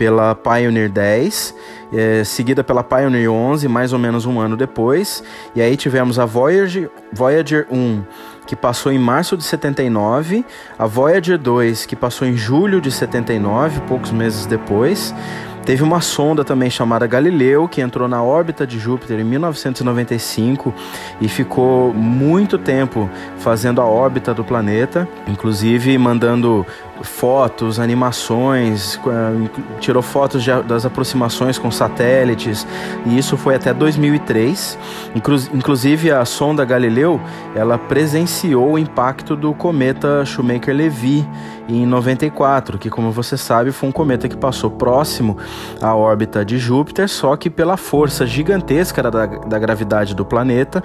pela 0.00 0.34
Pioneer 0.34 0.88
10 0.88 1.54
é, 1.92 2.24
seguida 2.24 2.64
pela 2.64 2.82
Pioneer 2.82 3.30
11, 3.30 3.68
mais 3.68 3.92
ou 3.92 3.98
menos 3.98 4.24
um 4.24 4.40
ano 4.40 4.56
depois. 4.56 5.22
E 5.54 5.60
aí 5.60 5.76
tivemos 5.76 6.18
a 6.18 6.24
Voyager, 6.24 6.90
Voyager 7.12 7.66
1, 7.70 8.02
que 8.46 8.56
passou 8.56 8.90
em 8.90 8.98
março 8.98 9.36
de 9.36 9.44
79, 9.44 10.42
a 10.78 10.86
Voyager 10.86 11.36
2, 11.36 11.84
que 11.84 11.94
passou 11.94 12.26
em 12.26 12.34
julho 12.34 12.80
de 12.80 12.90
79, 12.90 13.80
poucos 13.82 14.10
meses 14.10 14.46
depois. 14.46 15.14
Teve 15.64 15.82
uma 15.82 16.00
sonda 16.00 16.42
também 16.42 16.70
chamada 16.70 17.06
Galileu, 17.06 17.68
que 17.68 17.82
entrou 17.82 18.08
na 18.08 18.22
órbita 18.22 18.66
de 18.66 18.78
Júpiter 18.78 19.20
em 19.20 19.24
1995 19.24 20.72
e 21.20 21.28
ficou 21.28 21.92
muito 21.92 22.56
tempo 22.56 23.10
fazendo 23.38 23.80
a 23.80 23.84
órbita 23.84 24.32
do 24.32 24.42
planeta, 24.42 25.06
inclusive 25.28 25.96
mandando 25.98 26.66
fotos, 27.02 27.78
animações, 27.78 28.98
tirou 29.80 30.02
fotos 30.02 30.42
de, 30.42 30.50
das 30.62 30.84
aproximações 30.84 31.58
com 31.58 31.70
satélites, 31.70 32.66
e 33.06 33.18
isso 33.18 33.36
foi 33.36 33.54
até 33.54 33.72
2003. 33.72 34.78
Inclusive 35.54 36.10
a 36.10 36.24
sonda 36.24 36.64
Galileu, 36.64 37.20
ela 37.54 37.78
presenciou 37.78 38.72
o 38.72 38.78
impacto 38.78 39.34
do 39.34 39.54
cometa 39.54 40.24
Shoemaker-Levy 40.24 41.26
em 41.68 41.86
94, 41.86 42.78
que 42.78 42.90
como 42.90 43.10
você 43.12 43.36
sabe 43.36 43.70
foi 43.70 43.88
um 43.88 43.92
cometa 43.92 44.28
que 44.28 44.36
passou 44.36 44.70
próximo 44.70 45.36
à 45.80 45.94
órbita 45.94 46.44
de 46.44 46.58
Júpiter, 46.58 47.08
só 47.08 47.36
que 47.36 47.48
pela 47.48 47.76
força 47.76 48.26
gigantesca 48.26 49.02
da, 49.02 49.26
da 49.26 49.58
gravidade 49.58 50.14
do 50.14 50.24
planeta, 50.24 50.82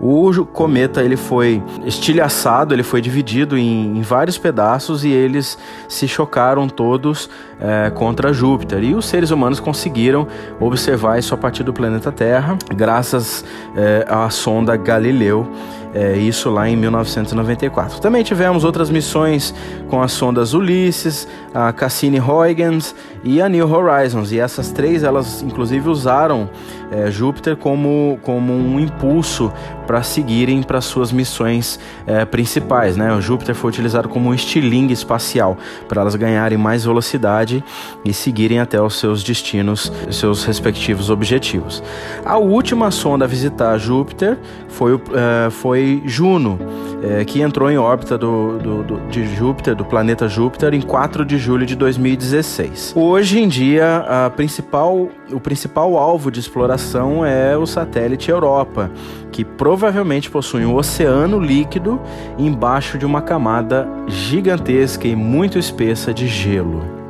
o 0.00 0.44
cometa 0.46 1.02
ele 1.02 1.16
foi 1.16 1.62
estilhaçado, 1.84 2.74
ele 2.74 2.82
foi 2.82 3.00
dividido 3.00 3.56
em, 3.56 3.98
em 3.98 4.02
vários 4.02 4.36
pedaços 4.36 5.04
e 5.04 5.10
eles 5.10 5.53
se 5.88 6.06
chocaram 6.08 6.68
todos 6.68 7.28
é, 7.60 7.90
contra 7.90 8.32
Júpiter. 8.32 8.82
E 8.82 8.94
os 8.94 9.06
seres 9.06 9.30
humanos 9.30 9.60
conseguiram 9.60 10.26
observar 10.60 11.18
isso 11.18 11.34
a 11.34 11.36
partir 11.36 11.62
do 11.62 11.72
planeta 11.72 12.10
Terra, 12.12 12.56
graças 12.74 13.44
é, 13.76 14.06
à 14.08 14.28
sonda 14.30 14.76
Galileu. 14.76 15.48
É, 15.94 16.16
isso 16.16 16.50
lá 16.50 16.68
em 16.68 16.76
1994. 16.76 18.00
Também 18.00 18.24
tivemos 18.24 18.64
outras 18.64 18.90
missões 18.90 19.54
com 19.88 20.02
as 20.02 20.10
sondas 20.10 20.52
Ulisses, 20.52 21.28
a 21.54 21.72
Cassini-Huygens 21.72 22.96
e 23.24 23.40
a 23.40 23.48
New 23.48 23.68
Horizons. 23.70 24.30
E 24.30 24.38
essas 24.38 24.70
três, 24.70 25.02
elas 25.02 25.42
inclusive 25.42 25.88
usaram 25.88 26.50
é, 26.90 27.10
Júpiter 27.10 27.56
como, 27.56 28.18
como 28.22 28.52
um 28.52 28.78
impulso 28.78 29.52
para 29.86 30.02
seguirem 30.02 30.62
para 30.62 30.80
suas 30.80 31.12
missões 31.12 31.78
é, 32.06 32.24
principais. 32.24 32.96
Né? 32.96 33.12
O 33.12 33.20
Júpiter 33.20 33.54
foi 33.54 33.70
utilizado 33.70 34.08
como 34.08 34.30
um 34.30 34.34
estilingue 34.34 34.92
espacial 34.92 35.56
para 35.88 36.00
elas 36.00 36.14
ganharem 36.14 36.58
mais 36.58 36.84
velocidade 36.84 37.64
e 38.04 38.12
seguirem 38.12 38.60
até 38.60 38.80
os 38.80 38.98
seus 38.98 39.22
destinos, 39.22 39.92
seus 40.10 40.44
respectivos 40.44 41.10
objetivos. 41.10 41.82
A 42.24 42.38
última 42.38 42.90
sonda 42.90 43.24
a 43.24 43.28
visitar 43.28 43.76
Júpiter 43.78 44.38
foi, 44.68 44.94
é, 44.94 45.50
foi 45.50 46.02
Juno, 46.04 46.58
é, 47.02 47.24
que 47.24 47.40
entrou 47.40 47.70
em 47.70 47.78
órbita 47.78 48.18
do, 48.18 48.58
do, 48.58 48.82
do, 48.82 49.00
de 49.08 49.26
Júpiter, 49.34 49.74
do 49.74 49.84
planeta 49.84 50.28
Júpiter, 50.28 50.74
em 50.74 50.80
4 50.80 51.24
de 51.24 51.38
julho 51.38 51.64
de 51.64 51.76
2016. 51.76 52.92
Hoje 53.14 53.38
em 53.38 53.46
dia, 53.46 54.04
principal, 54.34 55.08
o 55.30 55.38
principal 55.38 55.96
alvo 55.96 56.32
de 56.32 56.40
exploração 56.40 57.24
é 57.24 57.56
o 57.56 57.64
satélite 57.64 58.28
Europa, 58.28 58.90
que 59.30 59.44
provavelmente 59.44 60.28
possui 60.28 60.66
um 60.66 60.74
oceano 60.74 61.38
líquido 61.38 62.00
embaixo 62.36 62.98
de 62.98 63.06
uma 63.06 63.22
camada 63.22 63.88
gigantesca 64.08 65.06
e 65.06 65.14
muito 65.14 65.60
espessa 65.60 66.12
de 66.12 66.26
gelo. 66.26 67.03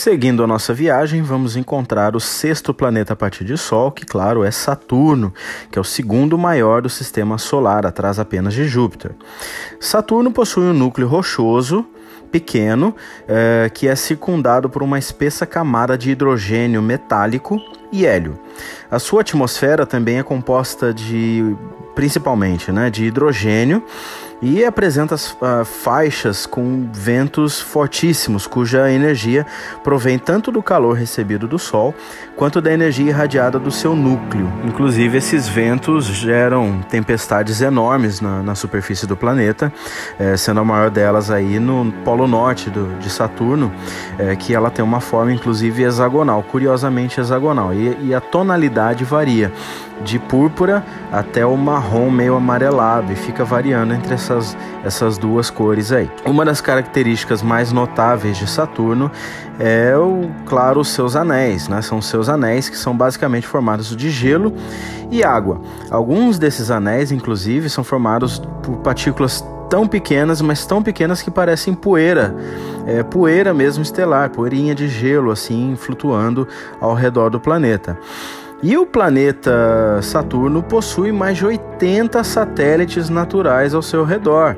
Seguindo 0.00 0.42
a 0.42 0.46
nossa 0.46 0.72
viagem, 0.72 1.20
vamos 1.20 1.56
encontrar 1.56 2.16
o 2.16 2.20
sexto 2.20 2.72
planeta 2.72 3.12
a 3.12 3.16
partir 3.16 3.44
de 3.44 3.58
Sol, 3.58 3.92
que, 3.92 4.06
claro, 4.06 4.42
é 4.42 4.50
Saturno, 4.50 5.30
que 5.70 5.78
é 5.78 5.82
o 5.82 5.84
segundo 5.84 6.38
maior 6.38 6.80
do 6.80 6.88
sistema 6.88 7.36
solar, 7.36 7.84
atrás 7.84 8.18
apenas 8.18 8.54
de 8.54 8.66
Júpiter. 8.66 9.12
Saturno 9.78 10.32
possui 10.32 10.62
um 10.62 10.72
núcleo 10.72 11.06
rochoso 11.06 11.84
pequeno 12.32 12.96
é, 13.28 13.70
que 13.74 13.88
é 13.88 13.94
circundado 13.94 14.70
por 14.70 14.82
uma 14.82 14.98
espessa 14.98 15.44
camada 15.44 15.98
de 15.98 16.12
hidrogênio 16.12 16.80
metálico 16.80 17.60
e 17.92 18.06
hélio. 18.06 18.40
A 18.90 18.98
sua 18.98 19.20
atmosfera 19.20 19.84
também 19.84 20.18
é 20.18 20.22
composta 20.22 20.94
de, 20.94 21.54
principalmente, 21.94 22.72
né, 22.72 22.88
de 22.88 23.04
hidrogênio 23.04 23.84
e 24.42 24.64
apresenta 24.64 25.14
uh, 25.14 25.64
faixas 25.64 26.46
com 26.46 26.88
ventos 26.92 27.60
fortíssimos, 27.60 28.46
cuja 28.46 28.90
energia 28.90 29.46
provém 29.82 30.18
tanto 30.18 30.50
do 30.50 30.62
calor 30.62 30.96
recebido 30.96 31.46
do 31.46 31.58
Sol 31.58 31.94
quanto 32.36 32.60
da 32.60 32.72
energia 32.72 33.10
irradiada 33.10 33.58
do 33.58 33.70
seu 33.70 33.94
núcleo. 33.94 34.50
Inclusive, 34.64 35.18
esses 35.18 35.46
ventos 35.46 36.06
geram 36.06 36.80
tempestades 36.88 37.60
enormes 37.60 38.20
na, 38.20 38.42
na 38.42 38.54
superfície 38.54 39.06
do 39.06 39.14
planeta, 39.16 39.70
eh, 40.18 40.36
sendo 40.38 40.60
a 40.60 40.64
maior 40.64 40.90
delas 40.90 41.30
aí 41.30 41.58
no 41.58 41.92
Polo 42.04 42.26
Norte 42.26 42.70
do, 42.70 42.98
de 42.98 43.10
Saturno, 43.10 43.70
eh, 44.18 44.34
que 44.36 44.54
ela 44.54 44.70
tem 44.70 44.82
uma 44.82 45.00
forma 45.00 45.32
inclusive 45.32 45.82
hexagonal, 45.82 46.42
curiosamente 46.42 47.20
hexagonal, 47.20 47.74
e, 47.74 48.06
e 48.06 48.14
a 48.14 48.20
tonalidade 48.20 49.04
varia 49.04 49.52
de 50.02 50.18
púrpura 50.18 50.84
até 51.12 51.44
o 51.44 51.56
marrom 51.56 52.10
meio 52.10 52.34
amarelado 52.34 53.12
e 53.12 53.16
fica 53.16 53.44
variando 53.44 53.92
entre 53.92 54.14
essas, 54.14 54.29
essas 54.84 55.18
duas 55.18 55.50
cores 55.50 55.92
aí. 55.92 56.10
Uma 56.24 56.44
das 56.44 56.60
características 56.60 57.42
mais 57.42 57.72
notáveis 57.72 58.36
de 58.36 58.48
Saturno 58.48 59.10
é, 59.58 59.96
o, 59.96 60.30
claro, 60.46 60.80
os 60.80 60.88
seus 60.88 61.16
anéis, 61.16 61.68
né? 61.68 61.82
São 61.82 62.00
seus 62.00 62.28
anéis 62.28 62.68
que 62.68 62.76
são 62.76 62.96
basicamente 62.96 63.46
formados 63.46 63.94
de 63.94 64.10
gelo 64.10 64.54
e 65.10 65.22
água. 65.22 65.60
Alguns 65.90 66.38
desses 66.38 66.70
anéis, 66.70 67.12
inclusive, 67.12 67.68
são 67.68 67.84
formados 67.84 68.42
por 68.62 68.78
partículas 68.78 69.44
tão 69.70 69.86
pequenas, 69.86 70.40
mas 70.42 70.66
tão 70.66 70.82
pequenas 70.82 71.22
que 71.22 71.30
parecem 71.30 71.74
poeira, 71.74 72.34
é, 72.86 73.02
poeira 73.04 73.54
mesmo 73.54 73.82
estelar, 73.82 74.30
poeirinha 74.30 74.74
de 74.74 74.88
gelo 74.88 75.30
assim 75.30 75.76
flutuando 75.76 76.46
ao 76.80 76.92
redor 76.92 77.30
do 77.30 77.38
planeta. 77.38 77.96
E 78.62 78.76
o 78.76 78.84
planeta 78.84 80.00
Saturno 80.02 80.62
possui 80.62 81.12
mais 81.12 81.38
de 81.38 81.46
80 81.46 82.22
satélites 82.22 83.08
naturais 83.08 83.72
ao 83.72 83.80
seu 83.80 84.04
redor, 84.04 84.54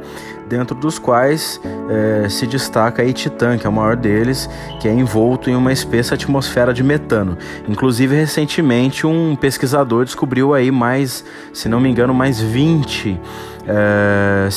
dentro 0.52 0.76
dos 0.76 0.98
quais 0.98 1.58
é, 1.88 2.28
se 2.28 2.46
destaca 2.46 3.00
aí 3.00 3.14
Titã, 3.14 3.56
que 3.56 3.66
é 3.66 3.70
o 3.70 3.72
maior 3.72 3.96
deles, 3.96 4.50
que 4.78 4.86
é 4.86 4.92
envolto 4.92 5.48
em 5.48 5.56
uma 5.56 5.72
espessa 5.72 6.14
atmosfera 6.14 6.74
de 6.74 6.82
metano. 6.82 7.38
Inclusive, 7.66 8.14
recentemente, 8.14 9.06
um 9.06 9.34
pesquisador 9.34 10.04
descobriu 10.04 10.52
aí 10.52 10.70
mais, 10.70 11.24
se 11.54 11.70
não 11.70 11.80
me 11.80 11.88
engano, 11.88 12.12
mais 12.12 12.38
20 12.38 13.18
é, 13.66 14.48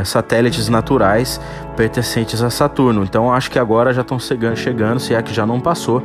é, 0.00 0.04
satélites 0.04 0.68
naturais 0.68 1.40
pertencentes 1.76 2.42
a 2.42 2.50
Saturno. 2.50 3.04
Então 3.04 3.32
acho 3.32 3.48
que 3.48 3.60
agora 3.60 3.92
já 3.92 4.00
estão 4.00 4.18
chegando, 4.18 4.98
se 4.98 5.14
é 5.14 5.22
que 5.22 5.32
já 5.32 5.46
não 5.46 5.60
passou, 5.60 6.02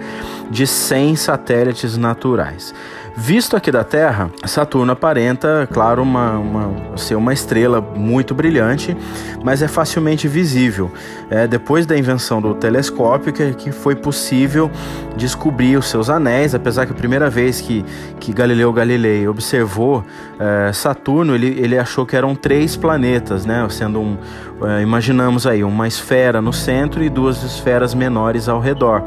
de 0.51 0.67
100 0.67 1.15
satélites 1.15 1.97
naturais. 1.97 2.71
Visto 3.15 3.55
aqui 3.55 3.72
da 3.72 3.84
Terra, 3.84 4.32
Saturno 4.43 4.91
aparenta, 4.91 5.70
claro, 5.72 6.01
uma, 6.01 6.32
uma, 6.32 6.98
ser 6.98 7.13
uma 7.13 7.32
estrela 7.32 7.79
muito 7.79 8.34
brilhante, 8.34 8.98
mas 9.43 9.62
é 9.62 9.67
facilmente 9.67 10.27
visível. 10.27 10.91
É, 11.29 11.46
depois 11.46 11.86
da 11.86 11.96
invenção 11.96 12.41
do 12.41 12.55
telescópio, 12.55 13.32
que, 13.32 13.53
que 13.53 13.72
foi 13.72 13.96
possível 13.96 14.70
descobrir 15.15 15.77
os 15.77 15.86
seus 15.86 16.10
anéis, 16.10 16.55
apesar 16.55 16.88
que 16.88 16.91
a 16.91 16.96
primeira 16.96 17.29
vez 17.29 17.62
que, 17.62 17.86
que 18.20 18.34
Galileu 18.34 18.74
Galilei 18.74 19.27
observou 19.27 20.03
é, 20.39 20.74
Saturno, 20.74 21.36
ele, 21.36 21.60
ele 21.60 21.77
achou 21.77 22.08
que 22.08 22.15
eram 22.15 22.34
três 22.34 22.75
planetas, 22.75 23.46
né? 23.46 23.63
sendo 23.70 24.01
um, 24.01 24.17
é, 24.63 24.82
imaginamos 24.82 25.46
aí, 25.46 25.63
uma 25.63 25.88
esfera 25.88 26.41
no 26.41 26.51
centro 26.51 27.03
e 27.03 27.10
duas 27.10 27.43
esferas 27.43 27.93
menores 27.93 28.50
ao 28.50 28.60
redor 28.60 29.03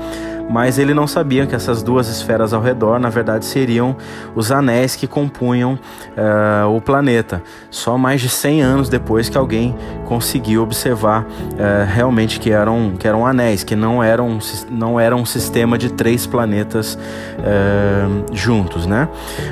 mas 0.48 0.78
ele 0.78 0.94
não 0.94 1.06
sabia 1.06 1.46
que 1.46 1.54
essas 1.54 1.82
duas 1.82 2.08
esferas 2.08 2.52
ao 2.52 2.62
redor, 2.62 2.98
na 2.98 3.08
verdade, 3.08 3.44
seriam 3.44 3.95
os 4.34 4.52
anéis 4.52 4.96
que 4.96 5.06
compunham 5.06 5.74
uh, 5.74 6.74
o 6.74 6.80
planeta. 6.80 7.42
Só 7.70 7.96
mais 7.96 8.20
de 8.20 8.28
100 8.28 8.62
anos 8.62 8.88
depois 8.88 9.28
que 9.28 9.38
alguém 9.38 9.74
conseguiu 10.04 10.62
observar 10.62 11.22
uh, 11.22 11.26
realmente 11.86 12.38
que 12.38 12.50
eram, 12.50 12.94
que 12.98 13.06
eram 13.06 13.26
anéis, 13.26 13.64
que 13.64 13.76
não 13.76 14.02
eram, 14.02 14.38
não 14.70 14.98
eram 14.98 15.18
um 15.18 15.26
sistema 15.26 15.76
de 15.76 15.92
três 15.92 16.26
planetas 16.26 16.94
uh, 16.94 18.34
juntos, 18.34 18.86
né? 18.86 19.08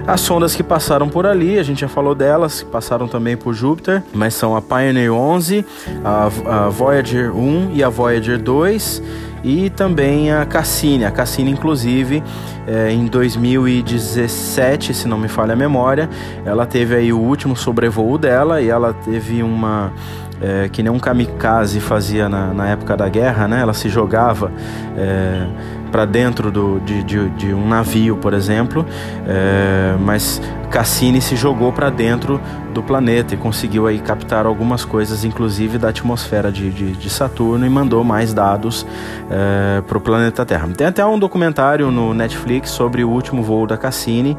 As 0.06 0.20
sondas 0.20 0.54
que 0.54 0.62
passaram 0.62 1.08
por 1.08 1.26
ali, 1.26 1.58
a 1.58 1.62
gente 1.62 1.80
já 1.80 1.88
falou 1.88 2.14
delas, 2.14 2.62
passaram 2.62 3.08
também 3.08 3.36
por 3.36 3.54
Júpiter, 3.54 4.02
mas 4.12 4.34
são 4.34 4.56
a 4.56 4.62
Pioneer 4.62 5.12
11, 5.12 5.64
a, 6.04 6.64
a 6.66 6.68
Voyager 6.68 7.34
1 7.34 7.70
e 7.74 7.82
a 7.82 7.88
Voyager 7.88 8.38
2 8.38 9.02
e 9.44 9.68
também 9.68 10.32
a 10.32 10.44
Cassini. 10.46 11.04
A 11.04 11.10
Cassini, 11.10 11.50
inclusive, 11.50 12.24
é, 12.66 12.90
em 12.90 13.06
2017, 13.06 14.94
se 14.94 15.06
não 15.06 15.18
me 15.18 15.28
falha 15.28 15.52
a 15.52 15.56
memória, 15.56 16.08
ela 16.46 16.64
teve 16.64 16.96
aí 16.96 17.12
o 17.12 17.18
último 17.18 17.54
sobrevoo 17.54 18.16
dela 18.16 18.62
e 18.62 18.70
ela 18.70 18.94
teve 18.94 19.42
uma 19.42 19.92
é, 20.40 20.68
que 20.68 20.82
nem 20.82 20.90
um 20.90 20.98
kamikaze 20.98 21.78
fazia 21.78 22.28
na, 22.28 22.52
na, 22.52 22.68
época 22.68 22.96
da 22.96 23.08
guerra, 23.08 23.46
né? 23.46 23.60
Ela 23.60 23.74
se 23.74 23.88
jogava 23.88 24.50
é, 24.96 25.46
para 25.92 26.04
dentro 26.04 26.50
do, 26.50 26.80
de, 26.80 27.02
de, 27.04 27.28
de, 27.30 27.54
um 27.54 27.68
navio, 27.68 28.16
por 28.16 28.34
exemplo, 28.34 28.84
é, 29.26 29.94
mas 30.00 30.40
Cassini 30.74 31.20
se 31.20 31.36
jogou 31.36 31.72
para 31.72 31.88
dentro 31.88 32.40
do 32.72 32.82
planeta 32.82 33.32
e 33.32 33.36
conseguiu 33.36 33.86
aí 33.86 34.00
captar 34.00 34.44
algumas 34.44 34.84
coisas, 34.84 35.24
inclusive 35.24 35.78
da 35.78 35.90
atmosfera 35.90 36.50
de, 36.50 36.68
de, 36.68 36.90
de 36.94 37.08
Saturno, 37.08 37.64
e 37.64 37.70
mandou 37.70 38.02
mais 38.02 38.34
dados 38.34 38.84
é, 39.30 39.80
para 39.82 39.96
o 39.96 40.00
planeta 40.00 40.44
Terra. 40.44 40.66
Tem 40.76 40.88
até 40.88 41.06
um 41.06 41.16
documentário 41.16 41.92
no 41.92 42.12
Netflix 42.12 42.70
sobre 42.70 43.04
o 43.04 43.08
último 43.08 43.40
voo 43.40 43.68
da 43.68 43.76
Cassini 43.76 44.36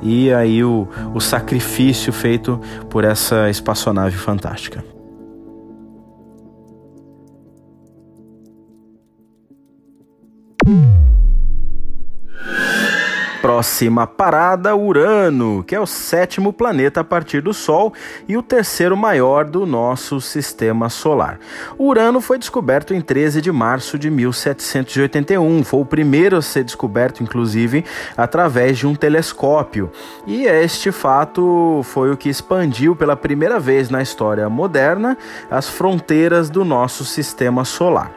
e 0.00 0.32
aí 0.32 0.64
o, 0.64 0.88
o 1.12 1.20
sacrifício 1.20 2.14
feito 2.14 2.58
por 2.88 3.04
essa 3.04 3.50
espaçonave 3.50 4.16
fantástica. 4.16 4.82
Próxima 13.44 14.06
parada, 14.06 14.74
Urano, 14.74 15.62
que 15.64 15.74
é 15.74 15.78
o 15.78 15.84
sétimo 15.84 16.50
planeta 16.50 17.00
a 17.00 17.04
partir 17.04 17.42
do 17.42 17.52
Sol 17.52 17.92
e 18.26 18.38
o 18.38 18.42
terceiro 18.42 18.96
maior 18.96 19.44
do 19.44 19.66
nosso 19.66 20.18
sistema 20.18 20.88
solar. 20.88 21.38
Urano 21.78 22.22
foi 22.22 22.38
descoberto 22.38 22.94
em 22.94 23.02
13 23.02 23.42
de 23.42 23.52
março 23.52 23.98
de 23.98 24.10
1781. 24.10 25.62
Foi 25.62 25.80
o 25.80 25.84
primeiro 25.84 26.38
a 26.38 26.40
ser 26.40 26.64
descoberto, 26.64 27.22
inclusive, 27.22 27.84
através 28.16 28.78
de 28.78 28.86
um 28.86 28.94
telescópio. 28.94 29.92
E 30.26 30.46
este 30.46 30.90
fato 30.90 31.82
foi 31.84 32.10
o 32.10 32.16
que 32.16 32.30
expandiu 32.30 32.96
pela 32.96 33.14
primeira 33.14 33.60
vez 33.60 33.90
na 33.90 34.00
história 34.00 34.48
moderna 34.48 35.18
as 35.50 35.68
fronteiras 35.68 36.48
do 36.48 36.64
nosso 36.64 37.04
sistema 37.04 37.62
solar. 37.62 38.10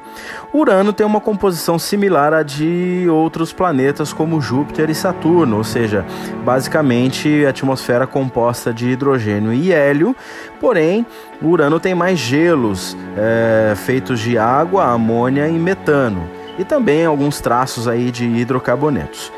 Urano 0.54 0.94
tem 0.94 1.06
uma 1.06 1.20
composição 1.20 1.78
similar 1.78 2.34
à 2.34 2.44
de 2.44 3.06
outros 3.10 3.52
planetas 3.52 4.14
como 4.14 4.42
Júpiter 4.42 4.90
e 4.90 4.96
Saturno, 4.96 5.58
ou 5.58 5.64
seja, 5.64 6.06
basicamente 6.44 7.46
atmosfera 7.46 8.08
composta 8.08 8.74
de 8.74 8.90
hidrogênio 8.90 9.54
e 9.54 9.72
hélio, 9.72 10.16
porém 10.60 11.06
Urano 11.42 11.80
tem 11.80 11.94
mais 11.94 12.18
gelos 12.18 12.98
é, 13.18 13.76
feitos 13.76 14.20
de 14.20 14.38
água, 14.38 14.86
amônia 14.86 15.48
e 15.48 15.54
metano, 15.54 16.28
e 16.58 16.64
também 16.64 17.06
alguns 17.06 17.40
traços 17.42 17.88
aí 17.88 18.10
de 18.12 18.26
hidrocarbonetos. 18.26 19.32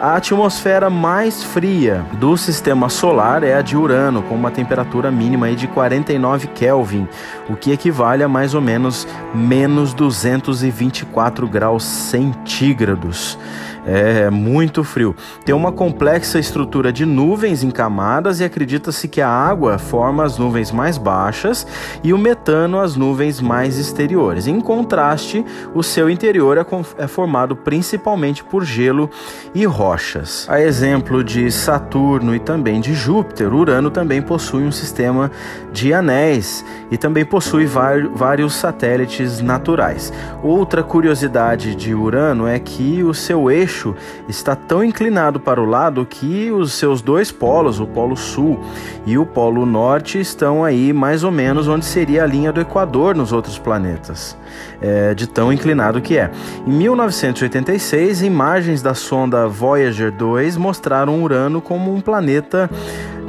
A 0.00 0.16
atmosfera 0.16 0.88
mais 0.88 1.44
fria 1.44 2.02
do 2.14 2.34
sistema 2.34 2.88
solar 2.88 3.42
é 3.42 3.52
a 3.52 3.60
de 3.60 3.76
Urano, 3.76 4.22
com 4.22 4.34
uma 4.34 4.50
temperatura 4.50 5.10
mínima 5.10 5.50
de 5.54 5.66
49 5.66 6.46
Kelvin, 6.46 7.06
o 7.50 7.54
que 7.54 7.70
equivale 7.70 8.22
a 8.22 8.28
mais 8.28 8.54
ou 8.54 8.62
menos 8.62 9.06
menos 9.34 9.92
224 9.92 11.46
graus 11.46 11.84
centígrados. 11.84 13.38
É 13.86 14.28
muito 14.30 14.84
frio. 14.84 15.14
Tem 15.44 15.54
uma 15.54 15.72
complexa 15.72 16.38
estrutura 16.38 16.92
de 16.92 17.06
nuvens 17.06 17.62
em 17.62 17.70
camadas 17.70 18.40
e 18.40 18.44
acredita-se 18.44 19.08
que 19.08 19.20
a 19.20 19.28
água 19.28 19.78
forma 19.78 20.24
as 20.24 20.38
nuvens 20.38 20.70
mais 20.70 20.98
baixas 20.98 21.66
e 22.02 22.12
o 22.12 22.18
metano 22.18 22.78
as 22.78 22.96
nuvens 22.96 23.40
mais 23.40 23.78
exteriores. 23.78 24.46
Em 24.46 24.60
contraste, 24.60 25.44
o 25.74 25.82
seu 25.82 26.10
interior 26.10 26.58
é, 26.58 26.66
é 26.98 27.06
formado 27.06 27.56
principalmente 27.56 28.44
por 28.44 28.64
gelo 28.64 29.10
e 29.54 29.64
rochas. 29.64 30.46
A 30.48 30.60
exemplo 30.60 31.24
de 31.24 31.50
Saturno 31.50 32.34
e 32.34 32.38
também 32.38 32.80
de 32.80 32.94
Júpiter, 32.94 33.52
Urano 33.52 33.90
também 33.90 34.20
possui 34.20 34.62
um 34.62 34.72
sistema 34.72 35.30
de 35.72 35.92
anéis 35.92 36.64
e 36.90 36.96
também 36.96 37.24
possui 37.24 37.66
vários 37.66 38.54
satélites 38.54 39.40
naturais. 39.40 40.12
Outra 40.42 40.82
curiosidade 40.82 41.74
de 41.74 41.94
Urano 41.94 42.46
é 42.46 42.58
que 42.58 43.02
o 43.02 43.14
seu 43.14 43.50
eixo 43.50 43.69
eixo 43.70 43.94
está 44.28 44.56
tão 44.56 44.82
inclinado 44.82 45.38
para 45.38 45.60
o 45.60 45.64
lado 45.64 46.04
que 46.04 46.50
os 46.50 46.72
seus 46.72 47.00
dois 47.00 47.30
polos, 47.30 47.78
o 47.78 47.86
polo 47.86 48.16
sul 48.16 48.60
e 49.06 49.16
o 49.16 49.24
polo 49.24 49.64
norte, 49.64 50.20
estão 50.20 50.64
aí 50.64 50.92
mais 50.92 51.22
ou 51.22 51.30
menos 51.30 51.68
onde 51.68 51.84
seria 51.84 52.24
a 52.24 52.26
linha 52.26 52.52
do 52.52 52.60
Equador 52.60 53.14
nos 53.14 53.32
outros 53.32 53.58
planetas, 53.58 54.36
é, 54.82 55.14
de 55.14 55.26
tão 55.28 55.52
inclinado 55.52 56.00
que 56.00 56.18
é. 56.18 56.30
Em 56.66 56.70
1986, 56.70 58.22
imagens 58.22 58.82
da 58.82 58.94
sonda 58.94 59.46
Voyager 59.46 60.10
2 60.10 60.56
mostraram 60.56 61.22
Urano 61.22 61.60
como 61.60 61.94
um 61.94 62.00
planeta 62.00 62.68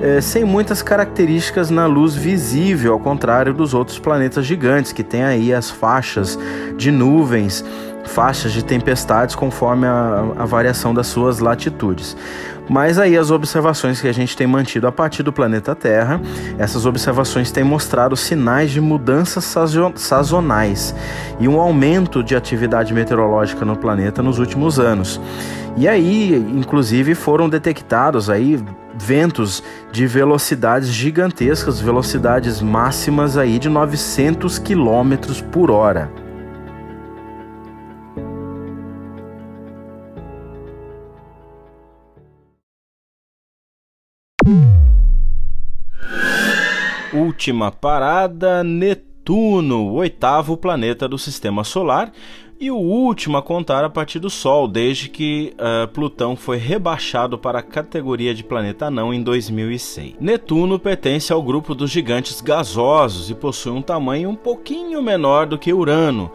é, 0.01 0.19
sem 0.19 0.43
muitas 0.43 0.81
características 0.81 1.69
na 1.69 1.85
luz 1.85 2.15
visível, 2.15 2.93
ao 2.93 2.99
contrário 2.99 3.53
dos 3.53 3.73
outros 3.75 3.99
planetas 3.99 4.45
gigantes 4.45 4.91
que 4.91 5.03
têm 5.03 5.23
aí 5.23 5.53
as 5.53 5.69
faixas 5.69 6.39
de 6.75 6.91
nuvens 6.91 7.63
faixas 8.05 8.51
de 8.51 8.63
tempestades 8.63 9.35
conforme 9.35 9.85
a, 9.85 10.33
a, 10.37 10.45
variação 10.45 10.93
das 10.93 11.07
suas 11.07 11.39
latitudes. 11.39 12.15
Mas 12.69 12.97
aí 12.97 13.17
as 13.17 13.31
observações 13.31 13.99
que 13.99 14.07
a 14.07 14.13
gente 14.13 14.35
tem 14.35 14.47
mantido 14.47 14.87
a 14.87 14.91
partir 14.91 15.23
do 15.23 15.33
planeta 15.33 15.75
Terra, 15.75 16.21
essas 16.57 16.85
observações 16.85 17.51
têm 17.51 17.63
mostrado 17.63 18.15
sinais 18.15 18.71
de 18.71 18.79
mudanças 18.79 19.53
sazonais 19.95 20.95
e 21.39 21.47
um 21.47 21.59
aumento 21.59 22.23
de 22.23 22.35
atividade 22.35 22.93
meteorológica 22.93 23.65
no 23.65 23.75
planeta 23.75 24.21
nos 24.21 24.39
últimos 24.39 24.79
anos. 24.79 25.19
E 25.75 25.87
aí, 25.87 26.35
inclusive, 26.35 27.15
foram 27.15 27.49
detectados 27.49 28.29
aí 28.29 28.63
ventos 28.93 29.63
de 29.91 30.05
velocidades 30.05 30.89
gigantescas, 30.89 31.79
velocidades 31.79 32.61
máximas 32.61 33.37
aí 33.37 33.57
de 33.57 33.69
900 33.69 34.59
km 34.59 35.15
por 35.51 35.71
hora. 35.71 36.20
Última 47.41 47.71
parada, 47.71 48.63
Netuno, 48.63 49.87
o 49.87 49.93
oitavo 49.93 50.55
planeta 50.55 51.07
do 51.07 51.17
sistema 51.17 51.63
solar 51.63 52.11
e 52.59 52.69
o 52.69 52.77
último 52.77 53.35
a 53.35 53.41
contar 53.41 53.83
a 53.83 53.89
partir 53.89 54.19
do 54.19 54.29
Sol, 54.29 54.67
desde 54.67 55.09
que 55.09 55.51
uh, 55.55 55.87
Plutão 55.87 56.35
foi 56.35 56.57
rebaixado 56.57 57.39
para 57.39 57.57
a 57.57 57.63
categoria 57.63 58.35
de 58.35 58.43
planeta 58.43 58.85
anão 58.85 59.11
em 59.11 59.23
2006. 59.23 60.17
Netuno 60.19 60.77
pertence 60.77 61.33
ao 61.33 61.41
grupo 61.41 61.73
dos 61.73 61.89
gigantes 61.89 62.41
gasosos 62.41 63.31
e 63.31 63.33
possui 63.33 63.71
um 63.71 63.81
tamanho 63.81 64.29
um 64.29 64.35
pouquinho 64.35 65.01
menor 65.01 65.47
do 65.47 65.57
que 65.57 65.73
Urano, 65.73 66.29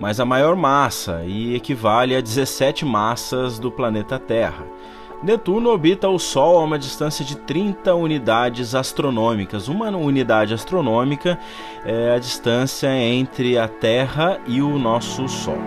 mas 0.00 0.20
a 0.20 0.24
maior 0.24 0.56
massa 0.56 1.22
e 1.26 1.54
equivale 1.54 2.16
a 2.16 2.20
17 2.22 2.82
massas 2.82 3.58
do 3.58 3.70
planeta 3.70 4.18
Terra. 4.18 4.64
Netuno 5.22 5.70
orbita 5.70 6.08
o 6.08 6.18
Sol 6.18 6.58
a 6.58 6.64
uma 6.64 6.78
distância 6.78 7.24
de 7.24 7.36
30 7.36 7.94
unidades 7.94 8.74
astronômicas. 8.74 9.66
Uma 9.66 9.88
unidade 9.88 10.52
astronômica 10.52 11.38
é 11.84 12.14
a 12.14 12.18
distância 12.18 12.94
entre 12.94 13.56
a 13.56 13.66
Terra 13.66 14.38
e 14.46 14.60
o 14.60 14.78
nosso 14.78 15.26
Sol. 15.26 15.58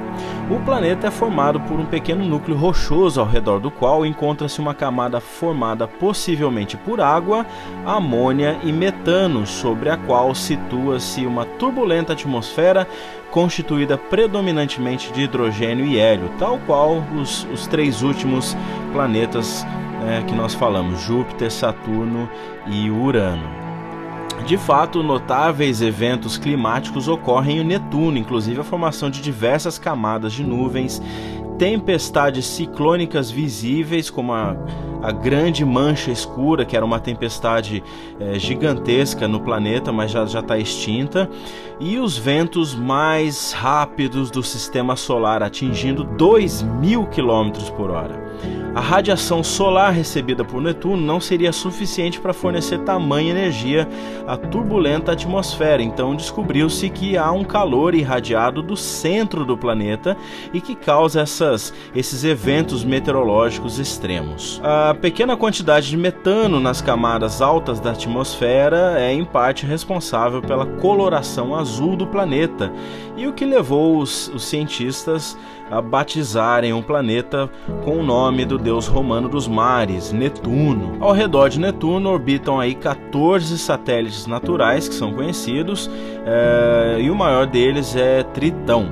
O 0.49 0.59
planeta 0.62 1.07
é 1.07 1.12
formado 1.12 1.59
por 1.62 1.79
um 1.79 1.85
pequeno 1.85 2.25
núcleo 2.25 2.57
rochoso 2.57 3.19
ao 3.19 3.27
redor 3.27 3.59
do 3.59 3.69
qual 3.69 4.05
encontra-se 4.05 4.59
uma 4.59 4.73
camada 4.73 5.19
formada 5.19 5.88
possivelmente 5.88 6.75
por 6.75 6.99
água, 6.99 7.45
amônia 7.85 8.59
e 8.63 8.71
metano, 8.71 9.45
sobre 9.45 9.89
a 9.89 9.97
qual 9.97 10.33
situa-se 10.33 11.25
uma 11.25 11.45
turbulenta 11.45 12.13
atmosfera 12.13 12.88
constituída 13.29 13.95
predominantemente 13.95 15.13
de 15.13 15.21
hidrogênio 15.21 15.85
e 15.85 15.99
hélio, 15.99 16.31
tal 16.39 16.57
qual 16.65 17.03
os, 17.15 17.45
os 17.53 17.67
três 17.67 18.01
últimos 18.01 18.57
planetas 18.91 19.45
é, 20.07 20.23
que 20.23 20.33
nós 20.33 20.53
falamos: 20.53 21.01
Júpiter, 21.01 21.51
Saturno 21.51 22.29
e 22.67 22.89
Urano. 22.89 23.59
De 24.45 24.57
fato, 24.57 25.03
notáveis 25.03 25.81
eventos 25.81 26.38
climáticos 26.38 27.07
ocorrem 27.07 27.59
em 27.59 27.63
Netuno, 27.63 28.17
inclusive 28.17 28.62
a 28.62 28.63
formação 28.63 29.09
de 29.09 29.21
diversas 29.21 29.77
camadas 29.77 30.33
de 30.33 30.43
nuvens, 30.43 31.01
tempestades 31.57 32.45
ciclônicas 32.45 33.29
visíveis, 33.29 34.09
como 34.09 34.31
a, 34.31 34.55
a 35.03 35.12
Grande 35.12 35.65
Mancha 35.65 36.09
Escura, 36.09 36.65
que 36.65 36.75
era 36.75 36.85
uma 36.85 36.99
tempestade 36.99 37.83
é, 38.19 38.39
gigantesca 38.39 39.27
no 39.27 39.41
planeta, 39.41 39.91
mas 39.91 40.09
já 40.12 40.23
está 40.23 40.57
extinta, 40.57 41.29
e 41.79 41.99
os 41.99 42.17
ventos 42.17 42.73
mais 42.73 43.51
rápidos 43.51 44.31
do 44.31 44.41
sistema 44.41 44.95
solar, 44.95 45.43
atingindo 45.43 46.03
2 46.03 46.63
mil 46.63 47.05
quilômetros 47.07 47.69
por 47.69 47.91
hora. 47.91 48.28
A 48.75 48.82
radiação 48.82 49.43
solar 49.43 49.91
recebida 49.91 50.45
por 50.45 50.62
Netuno 50.62 51.02
não 51.02 51.19
seria 51.19 51.52
suficiente 51.52 52.19
para 52.19 52.34
fornecer 52.34 52.80
tamanha 52.80 53.32
energia 53.32 53.88
à 54.28 54.38
turbulenta 54.38 55.12
atmosfera, 55.12 55.82
então 55.82 56.15
descobriu-se 56.15 56.88
que 56.89 57.17
há 57.17 57.32
um 57.32 57.43
calor 57.43 57.95
irradiado 57.95 58.62
do 58.62 58.78
centro 58.78 59.43
do 59.43 59.58
planeta 59.58 60.15
e 60.54 60.62
que 60.62 60.75
causa 60.75 61.21
essas, 61.21 61.73
esses 61.95 62.23
eventos 62.23 62.84
meteorológicos 62.84 63.80
extremos. 63.80 64.62
A 64.63 64.93
pequena 64.93 65.36
quantidade 65.36 65.89
de 65.89 65.97
metano 65.97 66.60
nas 66.60 66.80
camadas 66.80 67.41
altas 67.41 67.80
da 67.80 67.91
atmosfera 67.91 68.99
é 68.99 69.12
em 69.12 69.25
parte 69.25 69.65
responsável 69.65 70.41
pela 70.41 70.65
coloração 70.65 71.56
azul 71.56 71.95
do 71.95 72.06
planeta 72.06 72.71
e 73.17 73.28
o 73.28 73.34
que 73.34 73.45
levou 73.45 73.97
os, 73.97 74.30
os 74.30 74.43
cientistas 74.45 75.36
a 75.69 75.82
batizarem 75.82 76.73
um 76.73 76.82
planeta 76.82 77.49
com 77.84 77.99
o 77.99 78.04
nome 78.04 78.28
do 78.29 78.57
deus 78.57 78.87
romano 78.87 79.27
dos 79.27 79.47
mares, 79.47 80.11
Netuno. 80.11 80.97
Ao 80.99 81.11
redor 81.11 81.49
de 81.49 81.59
Netuno 81.59 82.09
orbitam 82.09 82.59
aí 82.59 82.75
14 82.75 83.57
satélites 83.57 84.27
naturais 84.27 84.87
que 84.87 84.93
são 84.93 85.13
conhecidos 85.13 85.89
é, 86.25 87.01
e 87.01 87.09
o 87.09 87.15
maior 87.15 87.47
deles 87.47 87.95
é 87.95 88.23
Tritão. 88.23 88.91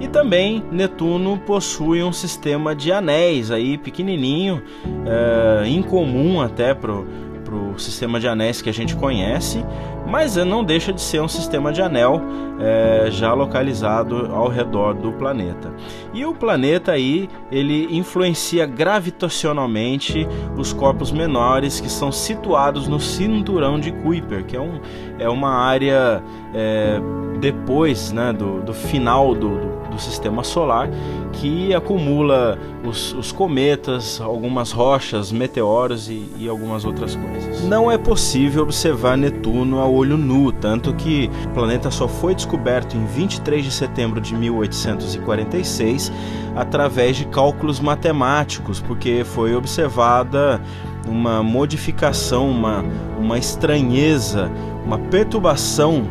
E 0.00 0.08
também 0.08 0.64
Netuno 0.70 1.36
possui 1.38 2.02
um 2.02 2.12
sistema 2.12 2.74
de 2.74 2.90
anéis 2.90 3.50
aí 3.50 3.76
pequenininho, 3.76 4.62
é, 5.04 5.68
incomum 5.68 6.40
até 6.40 6.72
para 6.72 6.92
o 6.92 7.78
sistema 7.78 8.18
de 8.18 8.26
anéis 8.26 8.62
que 8.62 8.70
a 8.70 8.72
gente 8.72 8.96
conhece, 8.96 9.62
mas 10.10 10.36
não 10.36 10.64
deixa 10.64 10.92
de 10.92 11.00
ser 11.00 11.22
um 11.22 11.28
sistema 11.28 11.72
de 11.72 11.80
anel 11.80 12.20
é, 12.60 13.10
já 13.10 13.32
localizado 13.32 14.30
ao 14.32 14.48
redor 14.48 14.94
do 14.94 15.12
planeta. 15.12 15.72
E 16.12 16.24
o 16.26 16.34
planeta 16.34 16.92
aí 16.92 17.28
ele 17.50 17.88
influencia 17.96 18.66
gravitacionalmente 18.66 20.26
os 20.56 20.72
corpos 20.72 21.10
menores 21.10 21.80
que 21.80 21.88
são 21.88 22.10
situados 22.10 22.88
no 22.88 23.00
cinturão 23.00 23.78
de 23.78 23.92
Kuiper, 23.92 24.44
que 24.44 24.56
é, 24.56 24.60
um, 24.60 24.80
é 25.18 25.28
uma 25.28 25.50
área 25.50 26.22
é, 26.52 27.00
depois 27.40 28.12
né, 28.12 28.32
do, 28.32 28.60
do 28.60 28.74
final 28.74 29.34
do, 29.34 29.48
do 29.48 29.80
do 29.90 29.98
sistema 29.98 30.42
solar 30.44 30.88
que 31.32 31.74
acumula 31.74 32.58
os, 32.84 33.12
os 33.12 33.32
cometas, 33.32 34.20
algumas 34.20 34.72
rochas, 34.72 35.30
meteoros 35.32 36.08
e, 36.08 36.26
e, 36.38 36.48
algumas 36.48 36.84
outras 36.84 37.14
coisas. 37.14 37.62
Não 37.62 37.90
é 37.90 37.98
possível 37.98 38.62
observar 38.62 39.16
Netuno 39.16 39.80
a 39.80 39.86
olho 40.00 40.16
nu, 40.16 40.50
tanto 40.52 40.92
que 40.94 41.30
o 41.46 41.48
planeta 41.50 41.90
só 41.90 42.08
foi 42.08 42.34
descoberto 42.34 42.96
em 42.96 43.04
23 43.04 43.64
de 43.64 43.70
setembro 43.70 44.20
de 44.20 44.34
1846 44.34 46.12
através 46.56 47.16
de 47.16 47.24
cálculos 47.26 47.80
matemáticos, 47.80 48.80
porque 48.80 49.24
foi 49.24 49.54
observada 49.54 50.60
uma 51.08 51.42
modificação, 51.42 52.50
uma, 52.50 52.84
uma 53.18 53.38
estranheza, 53.38 54.50
uma 54.84 54.98
perturbação 54.98 56.04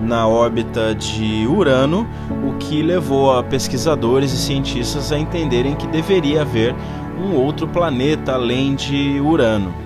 na 0.00 0.28
órbita 0.28 0.94
de 0.94 1.46
Urano, 1.46 2.06
o 2.46 2.54
que 2.58 2.82
levou 2.82 3.36
a 3.36 3.42
pesquisadores 3.42 4.32
e 4.32 4.36
cientistas 4.36 5.10
a 5.10 5.18
entenderem 5.18 5.74
que 5.74 5.86
deveria 5.86 6.42
haver 6.42 6.74
um 7.18 7.34
outro 7.34 7.66
planeta 7.66 8.34
além 8.34 8.74
de 8.74 9.18
Urano. 9.20 9.85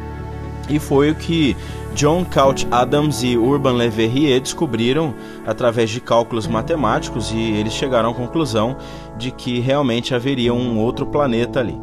E 0.71 0.79
foi 0.79 1.11
o 1.11 1.15
que 1.15 1.57
John 1.95 2.25
Couch 2.25 2.67
Adams 2.71 3.23
e 3.23 3.37
Urban 3.37 3.77
Le 3.77 3.89
Verrier 3.89 4.41
descobriram 4.41 5.13
através 5.45 5.91
de 5.91 6.01
cálculos 6.01 6.47
matemáticos 6.47 7.33
e 7.33 7.39
eles 7.39 7.73
chegaram 7.73 8.11
à 8.11 8.15
conclusão 8.15 8.77
de 9.19 9.31
que 9.31 9.59
realmente 9.59 10.15
haveria 10.15 10.55
um 10.55 10.79
outro 10.79 11.05
planeta 11.05 11.61
ali. 11.61 11.77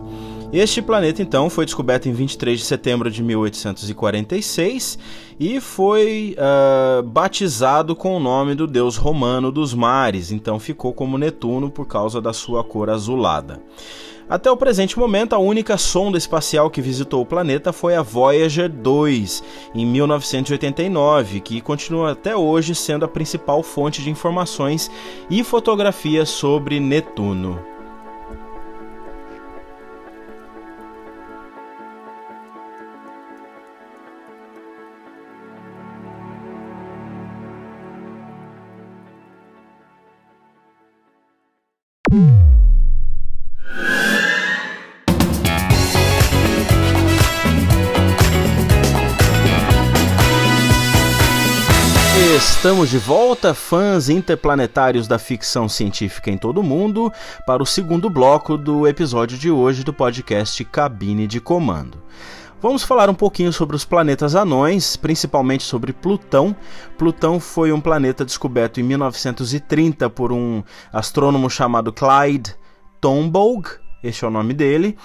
Este 0.52 0.82
planeta, 0.82 1.22
então, 1.22 1.50
foi 1.50 1.66
descoberto 1.66 2.08
em 2.08 2.14
23 2.14 2.58
de 2.58 2.66
setembro 2.66 3.12
de 3.12 3.22
1846 3.22 4.98
e 5.38 5.60
foi 5.60 6.38
uh, 6.40 7.04
batizado 7.04 7.94
com 7.94 8.16
o 8.16 8.20
nome 8.20 8.56
do 8.56 8.66
deus 8.66 8.96
romano 8.96 9.52
dos 9.52 9.74
mares, 9.74 10.32
então 10.32 10.58
ficou 10.58 10.94
como 10.94 11.18
Netuno 11.18 11.70
por 11.70 11.86
causa 11.86 12.22
da 12.22 12.32
sua 12.32 12.64
cor 12.64 12.90
azulada. 12.90 13.62
Até 14.30 14.52
o 14.52 14.58
presente 14.58 15.00
momento, 15.00 15.34
a 15.34 15.38
única 15.38 15.78
sonda 15.78 16.18
espacial 16.18 16.70
que 16.70 16.82
visitou 16.82 17.22
o 17.22 17.26
planeta 17.26 17.72
foi 17.72 17.96
a 17.96 18.02
Voyager 18.02 18.70
2, 18.70 19.42
em 19.74 19.86
1989, 19.86 21.40
que 21.40 21.62
continua 21.62 22.12
até 22.12 22.36
hoje 22.36 22.76
sendo 22.76 23.06
a 23.06 23.08
principal 23.08 23.64
fonte 23.64 24.04
de 24.04 24.10
informações 24.10 24.92
e 25.30 25.46
fotografias 25.46 26.28
sobre 26.28 26.78
Netuno. 26.78 27.58
Estamos 52.58 52.90
de 52.90 52.98
volta, 52.98 53.54
fãs 53.54 54.10
interplanetários 54.10 55.08
da 55.08 55.20
ficção 55.20 55.70
científica 55.70 56.32
em 56.32 56.40
todo 56.40 56.58
o 56.60 56.64
mundo, 56.64 57.14
para 57.46 57.62
o 57.62 57.68
segundo 57.68 58.10
bloco 58.10 58.58
do 58.58 58.88
episódio 58.88 59.38
de 59.38 59.52
hoje 59.52 59.84
do 59.84 59.94
podcast 59.94 60.66
Cabine 60.66 61.28
de 61.28 61.40
Comando. 61.40 62.02
Vamos 62.60 62.82
falar 62.82 63.12
um 63.12 63.14
pouquinho 63.14 63.54
sobre 63.54 63.76
os 63.76 63.86
planetas 63.86 64.34
anões, 64.34 64.98
principalmente 64.98 65.64
sobre 65.64 65.94
Plutão. 65.94 66.56
Plutão 66.98 67.40
foi 67.40 67.72
um 67.72 67.80
planeta 67.80 68.26
descoberto 68.26 68.80
em 68.80 68.84
1930 68.84 70.10
por 70.10 70.34
um 70.34 70.64
astrônomo 70.92 71.52
chamado 71.52 71.94
Clyde 71.94 72.56
Tombaugh, 73.00 73.68
este 74.04 74.26
é 74.26 74.28
o 74.28 74.32
nome 74.32 74.56
dele. 74.56 74.98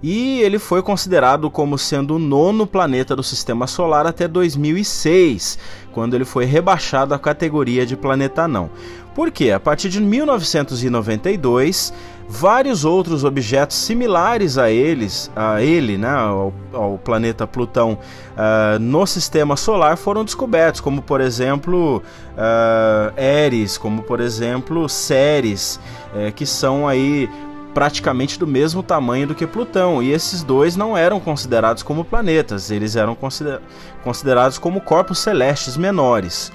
e 0.00 0.40
ele 0.42 0.60
foi 0.60 0.80
considerado 0.80 1.50
como 1.50 1.76
sendo 1.76 2.14
o 2.14 2.18
nono 2.20 2.66
planeta 2.68 3.16
do 3.16 3.22
sistema 3.22 3.66
solar 3.66 4.06
até 4.06 4.28
2006, 4.28 5.58
quando 5.98 6.14
ele 6.14 6.24
foi 6.24 6.44
rebaixado 6.44 7.12
à 7.12 7.18
categoria 7.18 7.84
de 7.84 7.96
planeta 7.96 8.46
não. 8.46 8.70
Por 9.16 9.32
quê? 9.32 9.50
A 9.50 9.58
partir 9.58 9.88
de 9.88 10.00
1992, 10.00 11.92
vários 12.28 12.84
outros 12.84 13.24
objetos 13.24 13.76
similares 13.76 14.56
a 14.56 14.70
eles, 14.70 15.28
a 15.34 15.60
ele, 15.60 15.98
né, 15.98 16.08
ao, 16.08 16.54
ao 16.72 16.98
planeta 16.98 17.48
Plutão, 17.48 17.94
uh, 17.94 18.78
no 18.78 19.04
sistema 19.08 19.56
solar 19.56 19.96
foram 19.96 20.24
descobertos, 20.24 20.80
como 20.80 21.02
por 21.02 21.20
exemplo 21.20 22.00
uh, 22.36 23.20
Eris, 23.20 23.76
como 23.76 24.04
por 24.04 24.20
exemplo 24.20 24.88
Ceres, 24.88 25.80
uh, 26.14 26.30
que 26.32 26.46
são 26.46 26.86
aí 26.86 27.28
praticamente 27.78 28.40
do 28.40 28.44
mesmo 28.44 28.82
tamanho 28.82 29.28
do 29.28 29.36
que 29.36 29.46
Plutão, 29.46 30.02
e 30.02 30.10
esses 30.10 30.42
dois 30.42 30.74
não 30.74 30.96
eram 30.96 31.20
considerados 31.20 31.80
como 31.80 32.04
planetas, 32.04 32.72
eles 32.72 32.96
eram 32.96 33.14
consider 33.14 33.60
considerados 34.02 34.58
como 34.58 34.80
corpos 34.80 35.20
celestes 35.20 35.76
menores 35.76 36.50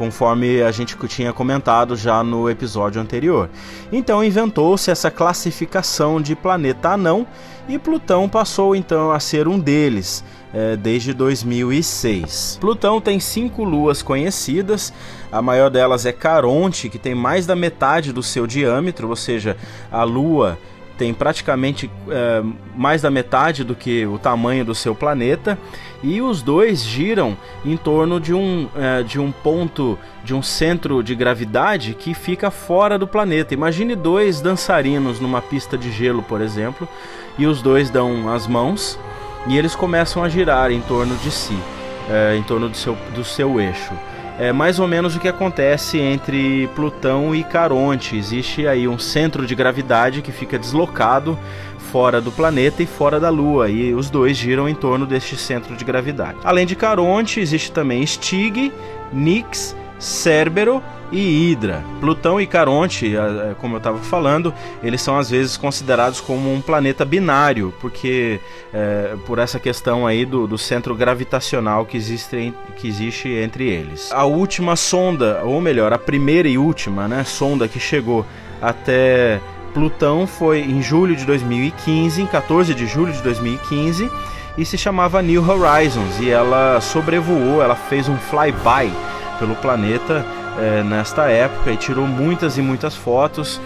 conforme 0.00 0.62
a 0.62 0.72
gente 0.72 0.96
tinha 1.08 1.30
comentado 1.30 1.94
já 1.94 2.24
no 2.24 2.48
episódio 2.48 3.02
anterior. 3.02 3.50
Então 3.92 4.24
inventou-se 4.24 4.90
essa 4.90 5.10
classificação 5.10 6.22
de 6.22 6.34
planeta 6.34 6.88
anão 6.88 7.26
e 7.68 7.78
Plutão 7.78 8.26
passou 8.26 8.74
então 8.74 9.12
a 9.12 9.20
ser 9.20 9.46
um 9.46 9.58
deles 9.58 10.24
é, 10.54 10.74
desde 10.74 11.12
2006. 11.12 12.56
Plutão 12.58 12.98
tem 12.98 13.20
cinco 13.20 13.62
luas 13.62 14.00
conhecidas, 14.00 14.90
a 15.30 15.42
maior 15.42 15.68
delas 15.68 16.06
é 16.06 16.12
Caronte, 16.12 16.88
que 16.88 16.98
tem 16.98 17.14
mais 17.14 17.44
da 17.44 17.54
metade 17.54 18.10
do 18.10 18.22
seu 18.22 18.46
diâmetro, 18.46 19.06
ou 19.06 19.16
seja, 19.16 19.54
a 19.92 20.02
Lua 20.02 20.58
tem 21.00 21.14
praticamente 21.14 21.90
é, 22.10 22.42
mais 22.76 23.00
da 23.00 23.10
metade 23.10 23.64
do 23.64 23.74
que 23.74 24.04
o 24.04 24.18
tamanho 24.18 24.66
do 24.66 24.74
seu 24.74 24.94
planeta 24.94 25.58
e 26.02 26.20
os 26.20 26.42
dois 26.42 26.84
giram 26.84 27.38
em 27.64 27.74
torno 27.74 28.20
de 28.20 28.34
um, 28.34 28.68
é, 28.76 29.02
de 29.02 29.18
um 29.18 29.32
ponto, 29.32 29.98
de 30.22 30.34
um 30.34 30.42
centro 30.42 31.02
de 31.02 31.14
gravidade 31.14 31.94
que 31.94 32.12
fica 32.12 32.50
fora 32.50 32.98
do 32.98 33.06
planeta. 33.06 33.54
Imagine 33.54 33.96
dois 33.96 34.42
dançarinos 34.42 35.18
numa 35.18 35.40
pista 35.40 35.78
de 35.78 35.90
gelo, 35.90 36.22
por 36.22 36.42
exemplo, 36.42 36.86
e 37.38 37.46
os 37.46 37.62
dois 37.62 37.88
dão 37.88 38.30
as 38.30 38.46
mãos 38.46 38.98
e 39.46 39.56
eles 39.56 39.74
começam 39.74 40.22
a 40.22 40.28
girar 40.28 40.70
em 40.70 40.82
torno 40.82 41.16
de 41.16 41.30
si, 41.30 41.58
é, 42.10 42.36
em 42.36 42.42
torno 42.42 42.68
do 42.68 42.76
seu, 42.76 42.94
do 43.14 43.24
seu 43.24 43.58
eixo 43.58 43.94
é 44.40 44.54
mais 44.54 44.80
ou 44.80 44.88
menos 44.88 45.14
o 45.14 45.20
que 45.20 45.28
acontece 45.28 45.98
entre 45.98 46.66
Plutão 46.74 47.34
e 47.34 47.44
Caronte. 47.44 48.16
Existe 48.16 48.66
aí 48.66 48.88
um 48.88 48.98
centro 48.98 49.46
de 49.46 49.54
gravidade 49.54 50.22
que 50.22 50.32
fica 50.32 50.58
deslocado 50.58 51.38
fora 51.92 52.22
do 52.22 52.32
planeta 52.32 52.82
e 52.82 52.86
fora 52.86 53.20
da 53.20 53.28
Lua, 53.28 53.68
e 53.68 53.92
os 53.92 54.08
dois 54.08 54.38
giram 54.38 54.66
em 54.66 54.74
torno 54.74 55.04
deste 55.04 55.36
centro 55.36 55.76
de 55.76 55.84
gravidade. 55.84 56.38
Além 56.42 56.64
de 56.64 56.74
Caronte, 56.74 57.38
existe 57.38 57.70
também 57.70 58.06
Stig, 58.06 58.72
Nix, 59.12 59.76
Cérbero 59.98 60.82
e 61.12 61.50
Hidra. 61.50 61.84
Plutão 62.00 62.40
e 62.40 62.46
Caronte, 62.46 63.14
como 63.58 63.74
eu 63.74 63.78
estava 63.78 63.98
falando, 63.98 64.54
eles 64.82 65.00
são 65.00 65.18
às 65.18 65.30
vezes 65.30 65.56
considerados 65.56 66.20
como 66.20 66.52
um 66.52 66.60
planeta 66.60 67.04
binário, 67.04 67.74
porque 67.80 68.40
é, 68.72 69.14
por 69.26 69.38
essa 69.38 69.58
questão 69.58 70.06
aí 70.06 70.24
do, 70.24 70.46
do 70.46 70.58
centro 70.58 70.94
gravitacional 70.94 71.84
que 71.84 71.96
existe, 71.96 72.54
que 72.76 72.88
existe 72.88 73.28
entre 73.28 73.68
eles. 73.68 74.10
A 74.12 74.24
última 74.24 74.76
sonda, 74.76 75.40
ou 75.44 75.60
melhor, 75.60 75.92
a 75.92 75.98
primeira 75.98 76.48
e 76.48 76.56
última 76.56 77.08
né, 77.08 77.24
sonda 77.24 77.68
que 77.68 77.80
chegou 77.80 78.24
até 78.60 79.40
Plutão 79.72 80.26
foi 80.26 80.60
em 80.60 80.82
julho 80.82 81.14
de 81.14 81.24
2015, 81.24 82.22
em 82.22 82.26
14 82.26 82.74
de 82.74 82.86
julho 82.86 83.12
de 83.12 83.22
2015, 83.22 84.10
e 84.58 84.64
se 84.64 84.76
chamava 84.76 85.22
New 85.22 85.42
Horizons, 85.48 86.18
e 86.20 86.28
ela 86.28 86.80
sobrevoou, 86.80 87.62
ela 87.62 87.76
fez 87.76 88.08
um 88.08 88.16
flyby 88.16 88.92
pelo 89.38 89.54
planeta 89.56 90.26
é, 90.60 90.82
nesta 90.82 91.28
época 91.28 91.72
e 91.72 91.76
tirou 91.76 92.06
muitas 92.06 92.58
e 92.58 92.62
muitas 92.62 92.94
fotos 92.94 93.60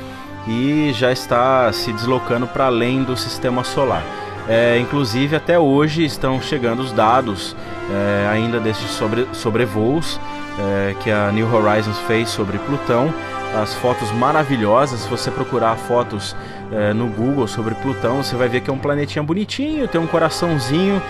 e 0.47 0.93
já 0.93 1.11
está 1.11 1.73
se 1.73 1.93
deslocando 1.93 2.47
para 2.47 2.67
além 2.67 3.03
do 3.03 3.17
sistema 3.17 3.65
solar. 3.65 4.03
É, 4.47 4.79
inclusive 4.79 5.35
até 5.35 5.59
hoje 5.59 6.05
estão 6.05 6.41
chegando 6.41 6.81
os 6.81 6.93
dados 6.93 7.57
é, 7.91 8.29
ainda 8.31 8.61
desses 8.61 8.91
sobre, 8.91 9.27
sobrevoos 9.33 10.21
é, 10.59 10.95
que 11.03 11.11
a 11.11 11.33
New 11.33 11.53
Horizons 11.53 11.99
fez 12.01 12.29
sobre 12.29 12.59
Plutão. 12.59 13.13
As 13.61 13.73
fotos 13.75 14.11
maravilhosas, 14.13 15.01
se 15.01 15.09
você 15.09 15.31
procurar 15.31 15.77
fotos 15.77 16.37
é, 16.73 16.93
no 16.93 17.07
Google 17.07 17.47
sobre 17.47 17.75
Plutão, 17.77 18.23
você 18.23 18.35
vai 18.37 18.49
ver 18.49 18.61
que 18.61 18.69
é 18.69 18.73
um 18.73 18.79
planetinha 18.79 19.23
bonitinho, 19.23 19.87
tem 19.87 20.01
um 20.01 20.07
coraçãozinho 20.07 21.01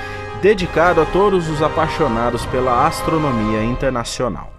dedicado 0.42 1.00
a 1.00 1.06
todos 1.06 1.48
os 1.48 1.62
apaixonados 1.62 2.44
pela 2.46 2.86
astronomia 2.86 3.64
internacional. 3.64 4.53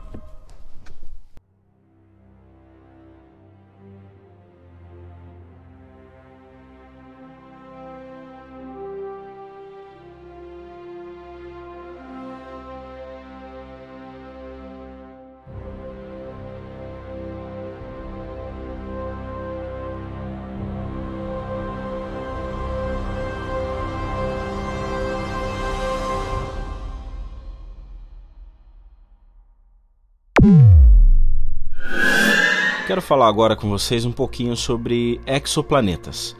Falar 33.06 33.28
agora 33.28 33.56
com 33.56 33.70
vocês 33.70 34.04
um 34.04 34.12
pouquinho 34.12 34.58
sobre 34.58 35.22
exoplanetas. 35.28 36.36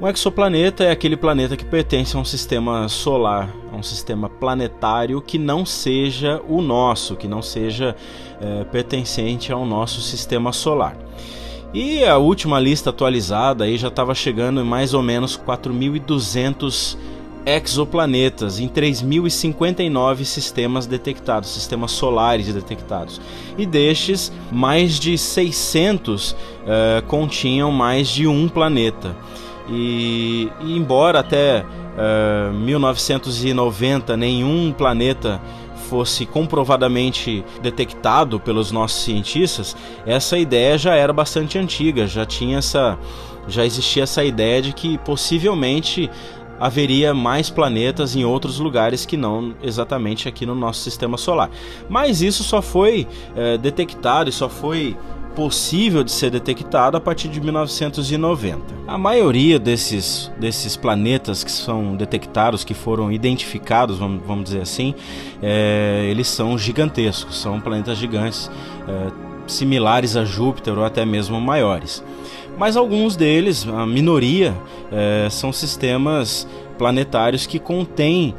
Um 0.00 0.08
exoplaneta 0.08 0.82
é 0.82 0.90
aquele 0.90 1.14
planeta 1.14 1.58
que 1.58 1.64
pertence 1.64 2.16
a 2.16 2.18
um 2.18 2.24
sistema 2.24 2.88
solar, 2.88 3.54
a 3.70 3.76
um 3.76 3.82
sistema 3.82 4.30
planetário 4.30 5.20
que 5.20 5.36
não 5.36 5.66
seja 5.66 6.40
o 6.48 6.62
nosso, 6.62 7.16
que 7.16 7.28
não 7.28 7.42
seja 7.42 7.94
é, 8.40 8.64
pertencente 8.64 9.52
ao 9.52 9.66
nosso 9.66 10.00
sistema 10.00 10.54
solar. 10.54 10.96
E 11.74 12.02
a 12.02 12.16
última 12.16 12.58
lista 12.58 12.88
atualizada 12.88 13.64
aí 13.64 13.76
já 13.76 13.88
estava 13.88 14.14
chegando 14.14 14.62
em 14.62 14.64
mais 14.64 14.94
ou 14.94 15.02
menos 15.02 15.38
4.200 15.38 16.96
exoplanetas 17.56 18.60
em 18.60 18.68
3.059 18.68 20.24
sistemas 20.24 20.86
detectados, 20.86 21.50
sistemas 21.50 21.90
solares 21.92 22.52
detectados. 22.52 23.20
E 23.56 23.66
destes, 23.66 24.32
mais 24.50 24.98
de 24.98 25.16
600 25.16 26.32
uh, 26.32 26.36
eh, 26.66 27.02
continham 27.06 27.70
mais 27.70 28.08
de 28.08 28.26
um 28.26 28.48
planeta. 28.48 29.16
E, 29.68 30.48
e 30.60 30.76
embora 30.76 31.20
até 31.20 31.60
uh, 31.60 31.64
eh, 31.98 32.52
1990 32.52 34.16
nenhum 34.16 34.72
planeta 34.72 35.40
fosse 35.88 36.24
comprovadamente 36.24 37.44
detectado 37.62 38.38
pelos 38.38 38.70
nossos 38.70 39.02
cientistas, 39.02 39.76
essa 40.06 40.38
ideia 40.38 40.78
já 40.78 40.94
era 40.94 41.12
bastante 41.12 41.58
antiga, 41.58 42.06
já 42.06 42.24
tinha 42.24 42.58
essa 42.58 42.98
já 43.48 43.64
existia 43.64 44.04
essa 44.04 44.22
ideia 44.22 44.62
de 44.62 44.72
que 44.72 44.98
possivelmente 44.98 46.08
haveria 46.60 47.14
mais 47.14 47.48
planetas 47.48 48.14
em 48.14 48.24
outros 48.24 48.58
lugares 48.58 49.06
que 49.06 49.16
não 49.16 49.54
exatamente 49.62 50.28
aqui 50.28 50.44
no 50.44 50.54
nosso 50.54 50.80
sistema 50.80 51.16
solar. 51.16 51.50
Mas 51.88 52.20
isso 52.20 52.44
só 52.44 52.60
foi 52.60 53.08
é, 53.34 53.56
detectado 53.56 54.28
e 54.28 54.32
só 54.32 54.48
foi 54.48 54.96
possível 55.34 56.02
de 56.02 56.10
ser 56.10 56.30
detectado 56.30 56.96
a 56.96 57.00
partir 57.00 57.28
de 57.28 57.40
1990. 57.40 58.60
A 58.86 58.98
maioria 58.98 59.58
desses, 59.58 60.30
desses 60.38 60.76
planetas 60.76 61.44
que 61.44 61.50
são 61.50 61.96
detectados, 61.96 62.64
que 62.64 62.74
foram 62.74 63.10
identificados, 63.12 63.98
vamos, 63.98 64.22
vamos 64.26 64.44
dizer 64.44 64.60
assim, 64.60 64.94
é, 65.40 66.06
eles 66.10 66.28
são 66.28 66.58
gigantescos, 66.58 67.40
são 67.40 67.60
planetas 67.60 67.96
gigantes, 67.96 68.50
é, 68.88 69.29
similares 69.50 70.16
a 70.16 70.24
Júpiter 70.24 70.78
ou 70.78 70.84
até 70.84 71.04
mesmo 71.04 71.40
maiores. 71.40 72.02
Mas 72.58 72.76
alguns 72.76 73.16
deles, 73.16 73.66
a 73.66 73.86
minoria, 73.86 74.54
é, 74.92 75.28
são 75.30 75.52
sistemas 75.52 76.46
planetários 76.76 77.46
que 77.46 77.58
contêm 77.58 78.34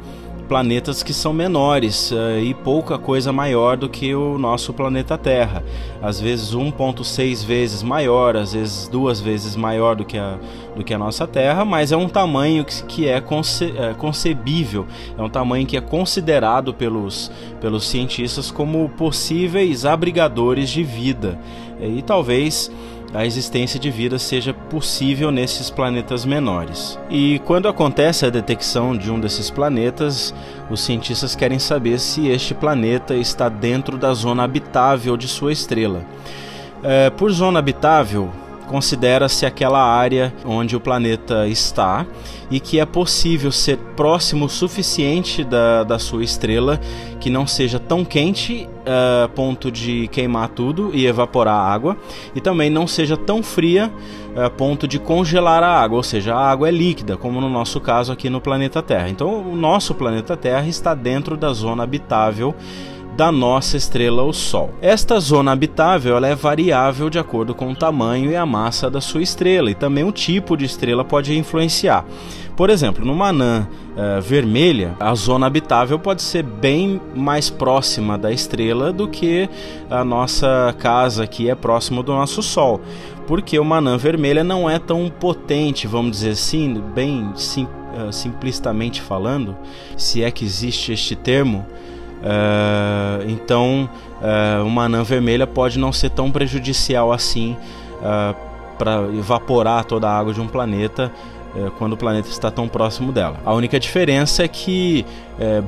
planetas 0.52 1.02
que 1.02 1.14
são 1.14 1.32
menores 1.32 2.10
uh, 2.10 2.38
e 2.38 2.52
pouca 2.52 2.98
coisa 2.98 3.32
maior 3.32 3.74
do 3.74 3.88
que 3.88 4.14
o 4.14 4.36
nosso 4.36 4.74
planeta 4.74 5.16
Terra. 5.16 5.64
Às 6.02 6.20
vezes 6.20 6.54
1,6 6.54 7.42
vezes 7.42 7.82
maior, 7.82 8.36
às 8.36 8.52
vezes 8.52 8.86
duas 8.86 9.18
vezes 9.18 9.56
maior 9.56 9.96
do 9.96 10.04
que 10.04 10.18
a, 10.18 10.38
do 10.76 10.84
que 10.84 10.92
a 10.92 10.98
nossa 10.98 11.26
Terra, 11.26 11.64
mas 11.64 11.90
é 11.90 11.96
um 11.96 12.06
tamanho 12.06 12.66
que, 12.66 12.82
que 12.82 13.08
é, 13.08 13.18
conce, 13.18 13.72
é 13.78 13.94
concebível, 13.94 14.86
é 15.16 15.22
um 15.22 15.30
tamanho 15.30 15.66
que 15.66 15.74
é 15.74 15.80
considerado 15.80 16.74
pelos, 16.74 17.32
pelos 17.58 17.88
cientistas 17.88 18.50
como 18.50 18.90
possíveis 18.90 19.86
abrigadores 19.86 20.68
de 20.68 20.84
vida. 20.84 21.40
E 21.80 22.02
talvez 22.02 22.70
a 23.14 23.26
existência 23.26 23.78
de 23.78 23.90
vida 23.90 24.18
seja 24.18 24.54
possível 24.54 25.30
nesses 25.30 25.68
planetas 25.68 26.24
menores. 26.24 26.98
E 27.10 27.40
quando 27.40 27.68
acontece 27.68 28.24
a 28.24 28.30
detecção 28.30 28.96
de 28.96 29.10
um 29.10 29.20
desses 29.20 29.50
planetas, 29.50 30.34
os 30.70 30.80
cientistas 30.80 31.36
querem 31.36 31.58
saber 31.58 31.98
se 31.98 32.28
este 32.28 32.54
planeta 32.54 33.14
está 33.14 33.48
dentro 33.48 33.98
da 33.98 34.14
zona 34.14 34.44
habitável 34.44 35.16
de 35.16 35.28
sua 35.28 35.52
estrela. 35.52 36.04
É, 36.82 37.10
por 37.10 37.30
zona 37.30 37.58
habitável, 37.58 38.30
considera-se 38.72 39.44
aquela 39.44 39.84
área 39.84 40.32
onde 40.46 40.74
o 40.74 40.80
planeta 40.80 41.46
está 41.46 42.06
e 42.50 42.58
que 42.58 42.80
é 42.80 42.86
possível 42.86 43.52
ser 43.52 43.76
próximo 43.94 44.46
o 44.46 44.48
suficiente 44.48 45.44
da, 45.44 45.84
da 45.84 45.98
sua 45.98 46.24
estrela 46.24 46.80
que 47.20 47.28
não 47.28 47.46
seja 47.46 47.78
tão 47.78 48.02
quente 48.02 48.66
a 48.86 49.26
uh, 49.26 49.28
ponto 49.28 49.70
de 49.70 50.08
queimar 50.08 50.48
tudo 50.48 50.90
e 50.94 51.06
evaporar 51.06 51.54
a 51.54 51.70
água 51.70 51.98
e 52.34 52.40
também 52.40 52.70
não 52.70 52.86
seja 52.86 53.14
tão 53.14 53.42
fria 53.42 53.92
a 54.34 54.46
uh, 54.46 54.50
ponto 54.50 54.88
de 54.88 54.98
congelar 54.98 55.62
a 55.62 55.68
água, 55.68 55.98
ou 55.98 56.02
seja, 56.02 56.34
a 56.34 56.50
água 56.50 56.66
é 56.66 56.70
líquida, 56.70 57.18
como 57.18 57.42
no 57.42 57.50
nosso 57.50 57.78
caso 57.78 58.10
aqui 58.10 58.30
no 58.30 58.40
planeta 58.40 58.82
Terra. 58.82 59.10
Então, 59.10 59.28
o 59.42 59.54
nosso 59.54 59.94
planeta 59.94 60.34
Terra 60.34 60.66
está 60.66 60.94
dentro 60.94 61.36
da 61.36 61.52
zona 61.52 61.82
habitável 61.82 62.54
da 63.16 63.30
nossa 63.30 63.76
estrela, 63.76 64.22
o 64.22 64.32
Sol. 64.32 64.70
Esta 64.80 65.20
zona 65.20 65.52
habitável 65.52 66.16
é 66.24 66.34
variável 66.34 67.10
de 67.10 67.18
acordo 67.18 67.54
com 67.54 67.70
o 67.70 67.76
tamanho 67.76 68.30
e 68.30 68.36
a 68.36 68.46
massa 68.46 68.90
da 68.90 69.00
sua 69.00 69.22
estrela, 69.22 69.70
e 69.70 69.74
também 69.74 70.04
o 70.04 70.12
tipo 70.12 70.56
de 70.56 70.64
estrela 70.64 71.04
pode 71.04 71.36
influenciar. 71.36 72.04
Por 72.56 72.70
exemplo, 72.70 73.04
numa 73.04 73.28
anã 73.28 73.66
uh, 73.96 74.20
vermelha, 74.20 74.94
a 75.00 75.14
zona 75.14 75.46
habitável 75.46 75.98
pode 75.98 76.22
ser 76.22 76.42
bem 76.42 77.00
mais 77.14 77.48
próxima 77.48 78.18
da 78.18 78.30
estrela 78.30 78.92
do 78.92 79.08
que 79.08 79.48
a 79.90 80.04
nossa 80.04 80.74
casa 80.78 81.26
que 81.26 81.48
é 81.48 81.54
próximo 81.54 82.02
do 82.02 82.12
nosso 82.12 82.42
Sol, 82.42 82.80
porque 83.26 83.58
uma 83.58 83.78
anã 83.78 83.96
vermelha 83.96 84.44
não 84.44 84.68
é 84.68 84.78
tão 84.78 85.10
potente, 85.10 85.86
vamos 85.86 86.12
dizer 86.12 86.30
assim, 86.30 86.82
bem 86.94 87.30
sim, 87.34 87.64
uh, 87.64 88.12
simplistamente 88.12 89.00
falando, 89.00 89.56
se 89.96 90.22
é 90.22 90.30
que 90.30 90.44
existe 90.44 90.92
este 90.92 91.14
termo. 91.14 91.66
Uh, 92.22 93.28
então, 93.28 93.90
uh, 94.20 94.64
uma 94.64 94.84
anã 94.84 95.02
vermelha 95.02 95.46
pode 95.46 95.78
não 95.78 95.92
ser 95.92 96.10
tão 96.10 96.30
prejudicial 96.30 97.12
assim 97.12 97.56
uh, 97.98 98.34
para 98.78 99.02
evaporar 99.18 99.84
toda 99.84 100.08
a 100.08 100.16
água 100.16 100.32
de 100.32 100.40
um 100.40 100.46
planeta 100.46 101.10
quando 101.78 101.92
o 101.92 101.96
planeta 101.98 102.30
está 102.30 102.50
tão 102.50 102.66
próximo 102.66 103.12
dela. 103.12 103.36
A 103.44 103.52
única 103.52 103.78
diferença 103.78 104.42
é 104.42 104.48
que, 104.48 105.04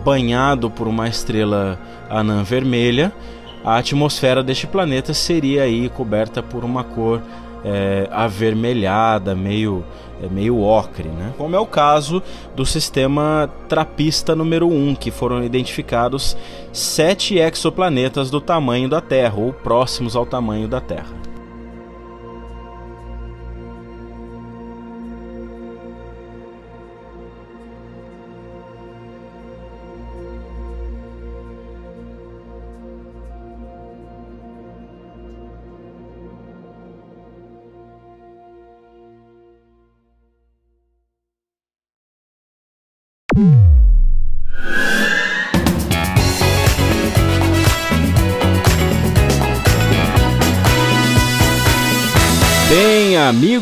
banhado 0.03 0.71
por 0.71 0.89
uma 0.89 1.07
estrela 1.07 1.79
anã 2.09 2.43
vermelha, 2.43 3.13
a 3.63 3.77
atmosfera 3.77 4.43
deste 4.43 4.67
planeta 4.67 5.13
seria 5.13 5.65
aí 5.65 5.91
coberta 5.91 6.43
por 6.43 6.65
uma 6.65 6.83
cor 6.83 7.21
avermelhada, 8.11 9.35
meio 9.35 9.85
meio 10.29 10.61
ocre, 10.61 11.09
né? 11.09 11.33
Como 11.37 11.55
é 11.55 11.59
o 11.59 11.67
caso 11.67 12.23
do 12.55 12.65
sistema 12.65 13.51
trapista 13.69 14.35
número 14.35 14.69
1, 14.69 14.95
que 14.95 15.11
foram 15.11 15.45
identificados 15.45 16.37
sete 16.73 17.39
exoplanetas 17.39 18.31
do 18.31 18.41
tamanho 18.41 18.89
da 18.89 19.01
Terra 19.01 19.37
ou 19.37 19.53
próximos 19.53 20.17
ao 20.17 20.27
tamanho 20.27 20.69
da 20.69 20.81
Terra. 20.81 21.34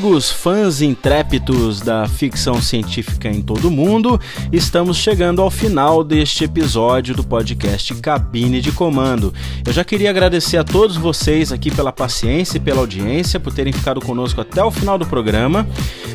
Bem, 0.03 0.12
amigos 0.23 0.31
fãs 0.31 0.83
intrépidos 0.83 1.81
da 1.81 2.07
ficção 2.07 2.61
científica 2.63 3.29
em 3.29 3.43
todo 3.43 3.67
o 3.67 3.71
mundo, 3.71 4.21
estamos 4.53 4.97
chegando 4.97 5.43
ao 5.43 5.51
final 5.51 6.05
deste 6.05 6.45
episódio 6.45 7.15
do 7.15 7.25
podcast 7.25 7.93
Cabine 7.97 8.61
de 8.61 8.71
Comando. 8.71 9.35
Eu 9.67 9.73
já 9.73 9.83
queria 9.83 10.11
agradecer 10.11 10.59
a 10.59 10.65
todos 10.65 10.97
vocês 10.97 11.51
aqui 11.51 11.71
pela 11.71 11.93
paciência 11.93 12.59
e 12.59 12.61
pela 12.61 12.81
audiência, 12.81 13.41
por 13.41 13.53
terem 13.53 13.73
ficado 13.73 14.01
conosco 14.01 14.41
até 14.41 14.63
o 14.63 14.71
final 14.71 14.97
do 14.97 15.07
programa. 15.07 15.67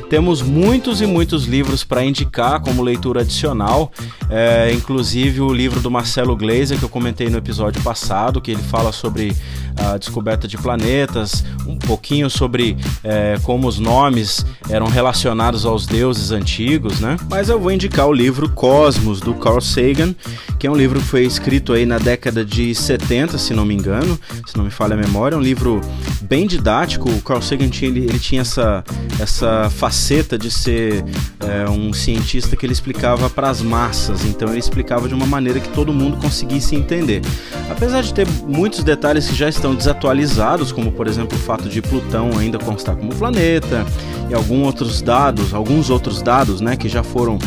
Temos 0.10 0.42
muitos 0.42 1.02
e 1.02 1.06
muitos 1.06 1.46
livros 1.46 1.84
para 1.84 2.02
indicar 2.04 2.62
como 2.62 2.82
leitura 2.82 3.22
adicional, 3.22 3.92
é, 4.30 4.72
inclusive 4.74 5.42
o 5.42 5.52
livro 5.54 5.82
do 5.82 5.92
Marcelo 5.92 6.34
Gleiser, 6.34 6.78
que 6.80 6.86
eu 6.86 6.90
comentei 6.90 7.30
no 7.30 7.38
episódio 7.38 7.82
passado, 7.82 8.40
que 8.40 8.52
ele 8.52 8.62
fala 8.62 8.94
sobre 8.94 9.36
a 9.76 9.98
descoberta 9.98 10.48
de 10.48 10.58
planetas, 10.58 11.44
um 11.68 11.78
pouquinho 11.78 12.30
sobre 12.30 12.78
é, 13.04 13.38
como 13.44 13.68
os 13.68 13.80
nomes 13.98 14.46
eram 14.70 14.88
relacionados 14.88 15.66
aos 15.66 15.88
deuses 15.88 16.32
antigos, 16.32 17.00
né? 17.00 17.18
Mas 17.30 17.50
eu 17.50 17.60
vou 17.60 17.72
indicar 17.72 18.06
o 18.06 18.14
livro 18.14 18.50
Cosmos, 18.50 19.20
do 19.20 19.34
Carl 19.34 19.62
Sagan, 19.62 20.14
que 20.60 20.68
é 20.68 20.72
um 20.72 20.76
livro 20.76 21.00
que 21.00 21.06
foi 21.06 21.26
escrito 21.26 21.74
aí 21.74 21.86
na 21.86 21.98
década 21.98 22.46
de 22.46 22.76
70, 22.76 23.38
se 23.38 23.54
não 23.54 23.66
me 23.66 23.74
engano, 23.74 24.20
se 24.46 24.56
não 24.56 24.66
me 24.66 24.70
falha 24.70 24.94
a 24.94 24.98
memória, 24.98 25.36
é 25.36 25.38
um 25.38 25.42
livro 25.42 25.82
bem 26.22 26.46
didático. 26.46 27.10
O 27.10 27.22
Carl 27.22 27.42
Sagan 27.42 27.70
tinha, 27.70 27.90
ele, 27.90 28.02
ele 28.02 28.20
tinha 28.20 28.42
essa, 28.42 28.84
essa 29.20 29.70
faceta 29.70 30.38
de 30.38 30.52
ser 30.52 31.04
é, 31.40 31.68
um 31.70 31.92
cientista 31.94 32.56
que 32.56 32.66
ele 32.66 32.74
explicava 32.74 33.30
para 33.30 33.50
as 33.50 33.62
massas, 33.62 34.26
então 34.26 34.50
ele 34.50 34.60
explicava 34.60 35.08
de 35.08 35.14
uma 35.14 35.26
maneira 35.26 35.60
que 35.60 35.70
todo 35.70 35.92
mundo 35.92 36.18
conseguisse 36.18 36.76
entender. 36.76 37.22
Apesar 37.70 38.02
de 38.02 38.14
ter 38.14 38.28
muitos 38.46 38.84
detalhes 38.84 39.28
que 39.28 39.36
já 39.36 39.50
estão 39.50 39.74
desatualizados, 39.74 40.72
como 40.72 40.92
por 40.92 41.08
exemplo 41.08 41.38
o 41.38 41.42
fato 41.42 41.68
de 41.68 41.82
Plutão 41.82 42.38
ainda 42.38 42.60
constar 42.60 42.96
como 42.96 43.16
planeta 43.16 43.87
e 44.30 44.34
alguns 44.34 44.66
outros 44.66 45.02
dados, 45.02 45.54
alguns 45.54 45.90
outros 45.90 46.22
dados, 46.22 46.62
né, 46.62 46.76
que 46.76 46.90
já 46.90 47.04
foram 47.04 47.38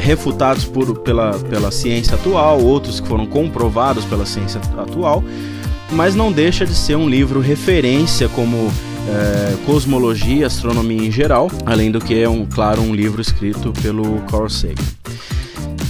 refutados 0.00 0.64
por, 0.64 0.98
pela, 1.00 1.32
pela 1.38 1.70
ciência 1.70 2.14
atual, 2.14 2.62
outros 2.62 3.00
que 3.00 3.08
foram 3.08 3.26
comprovados 3.26 4.04
pela 4.04 4.24
ciência 4.24 4.60
atual, 4.76 5.22
mas 5.92 6.14
não 6.14 6.30
deixa 6.30 6.64
de 6.64 6.74
ser 6.74 6.96
um 6.96 7.08
livro 7.08 7.40
referência 7.40 8.28
como 8.28 8.70
é, 9.08 9.56
cosmologia, 9.64 10.46
astronomia 10.46 11.06
em 11.06 11.10
geral, 11.10 11.50
além 11.64 11.90
do 11.90 12.00
que 12.00 12.20
é 12.20 12.28
um, 12.28 12.44
claro, 12.46 12.82
um 12.82 12.94
livro 12.94 13.20
escrito 13.20 13.72
pelo 13.82 14.20
Carl 14.30 14.48
Sagan. 14.48 14.74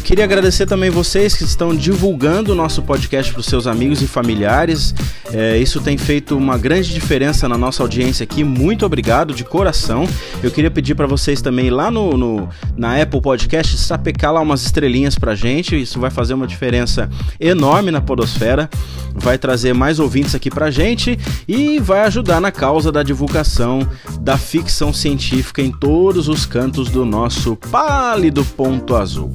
Queria 0.05 0.25
agradecer 0.25 0.67
também 0.67 0.91
vocês 0.91 1.35
que 1.35 1.45
estão 1.45 1.75
divulgando 1.75 2.53
o 2.53 2.55
nosso 2.55 2.83
podcast 2.83 3.33
para 3.33 3.41
os 3.41 3.47
seus 3.47 3.67
amigos 3.67 4.01
e 4.01 4.07
familiares. 4.07 4.95
É, 5.33 5.59
isso 5.59 5.81
tem 5.81 5.99
feito 5.99 6.37
uma 6.37 6.57
grande 6.57 6.93
diferença 6.93 7.49
na 7.49 7.59
nossa 7.59 7.83
audiência 7.83 8.25
aqui. 8.25 8.43
Muito 8.43 8.87
obrigado 8.87 9.35
de 9.35 9.45
coração. 9.45 10.09
Eu 10.43 10.51
queria 10.51 10.71
pedir 10.71 10.95
para 10.95 11.07
vocês 11.07 11.43
também 11.43 11.69
lá 11.69 11.91
no, 11.91 12.17
no, 12.17 12.49
na 12.77 13.01
Apple 13.01 13.21
Podcast 13.21 13.77
sapecar 13.77 14.33
lá 14.33 14.41
umas 14.41 14.65
estrelinhas 14.65 15.19
para 15.19 15.35
gente. 15.35 15.81
Isso 15.81 16.01
vai 16.01 16.11
fazer 16.11 16.35
uma 16.35 16.47
diferença 16.47 17.09
enorme 17.39 17.91
na 17.91 18.01
Podosfera. 18.01 18.71
Vai 19.15 19.37
trazer 19.37 19.75
mais 19.75 19.99
ouvintes 19.99 20.35
aqui 20.35 20.49
para 20.49 20.71
gente 20.71 21.19
e 21.47 21.79
vai 21.79 22.01
ajudar 22.01 22.41
na 22.41 22.53
causa 22.53 22.91
da 22.91 23.03
divulgação 23.03 23.87
da 24.21 24.39
ficção 24.39 24.93
científica 24.93 25.61
em 25.61 25.71
todos 25.71 26.29
os 26.29 26.47
cantos 26.47 26.89
do 26.89 27.05
nosso 27.05 27.57
pálido 27.57 28.45
ponto 28.45 28.97
azul. 28.97 29.35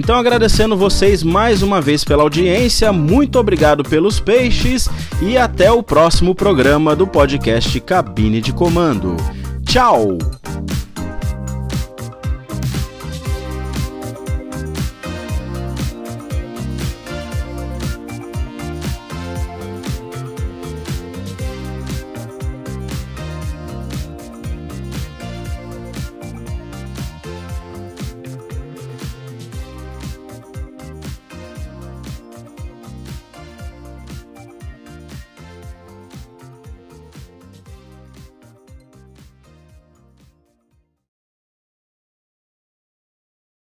Então, 0.00 0.16
agradecendo 0.16 0.78
vocês 0.78 1.22
mais 1.22 1.60
uma 1.60 1.78
vez 1.78 2.04
pela 2.04 2.22
audiência, 2.22 2.90
muito 2.90 3.38
obrigado 3.38 3.84
pelos 3.84 4.18
peixes 4.18 4.88
e 5.20 5.36
até 5.36 5.70
o 5.70 5.82
próximo 5.82 6.34
programa 6.34 6.96
do 6.96 7.06
podcast 7.06 7.78
Cabine 7.80 8.40
de 8.40 8.50
Comando. 8.50 9.14
Tchau! 9.62 10.16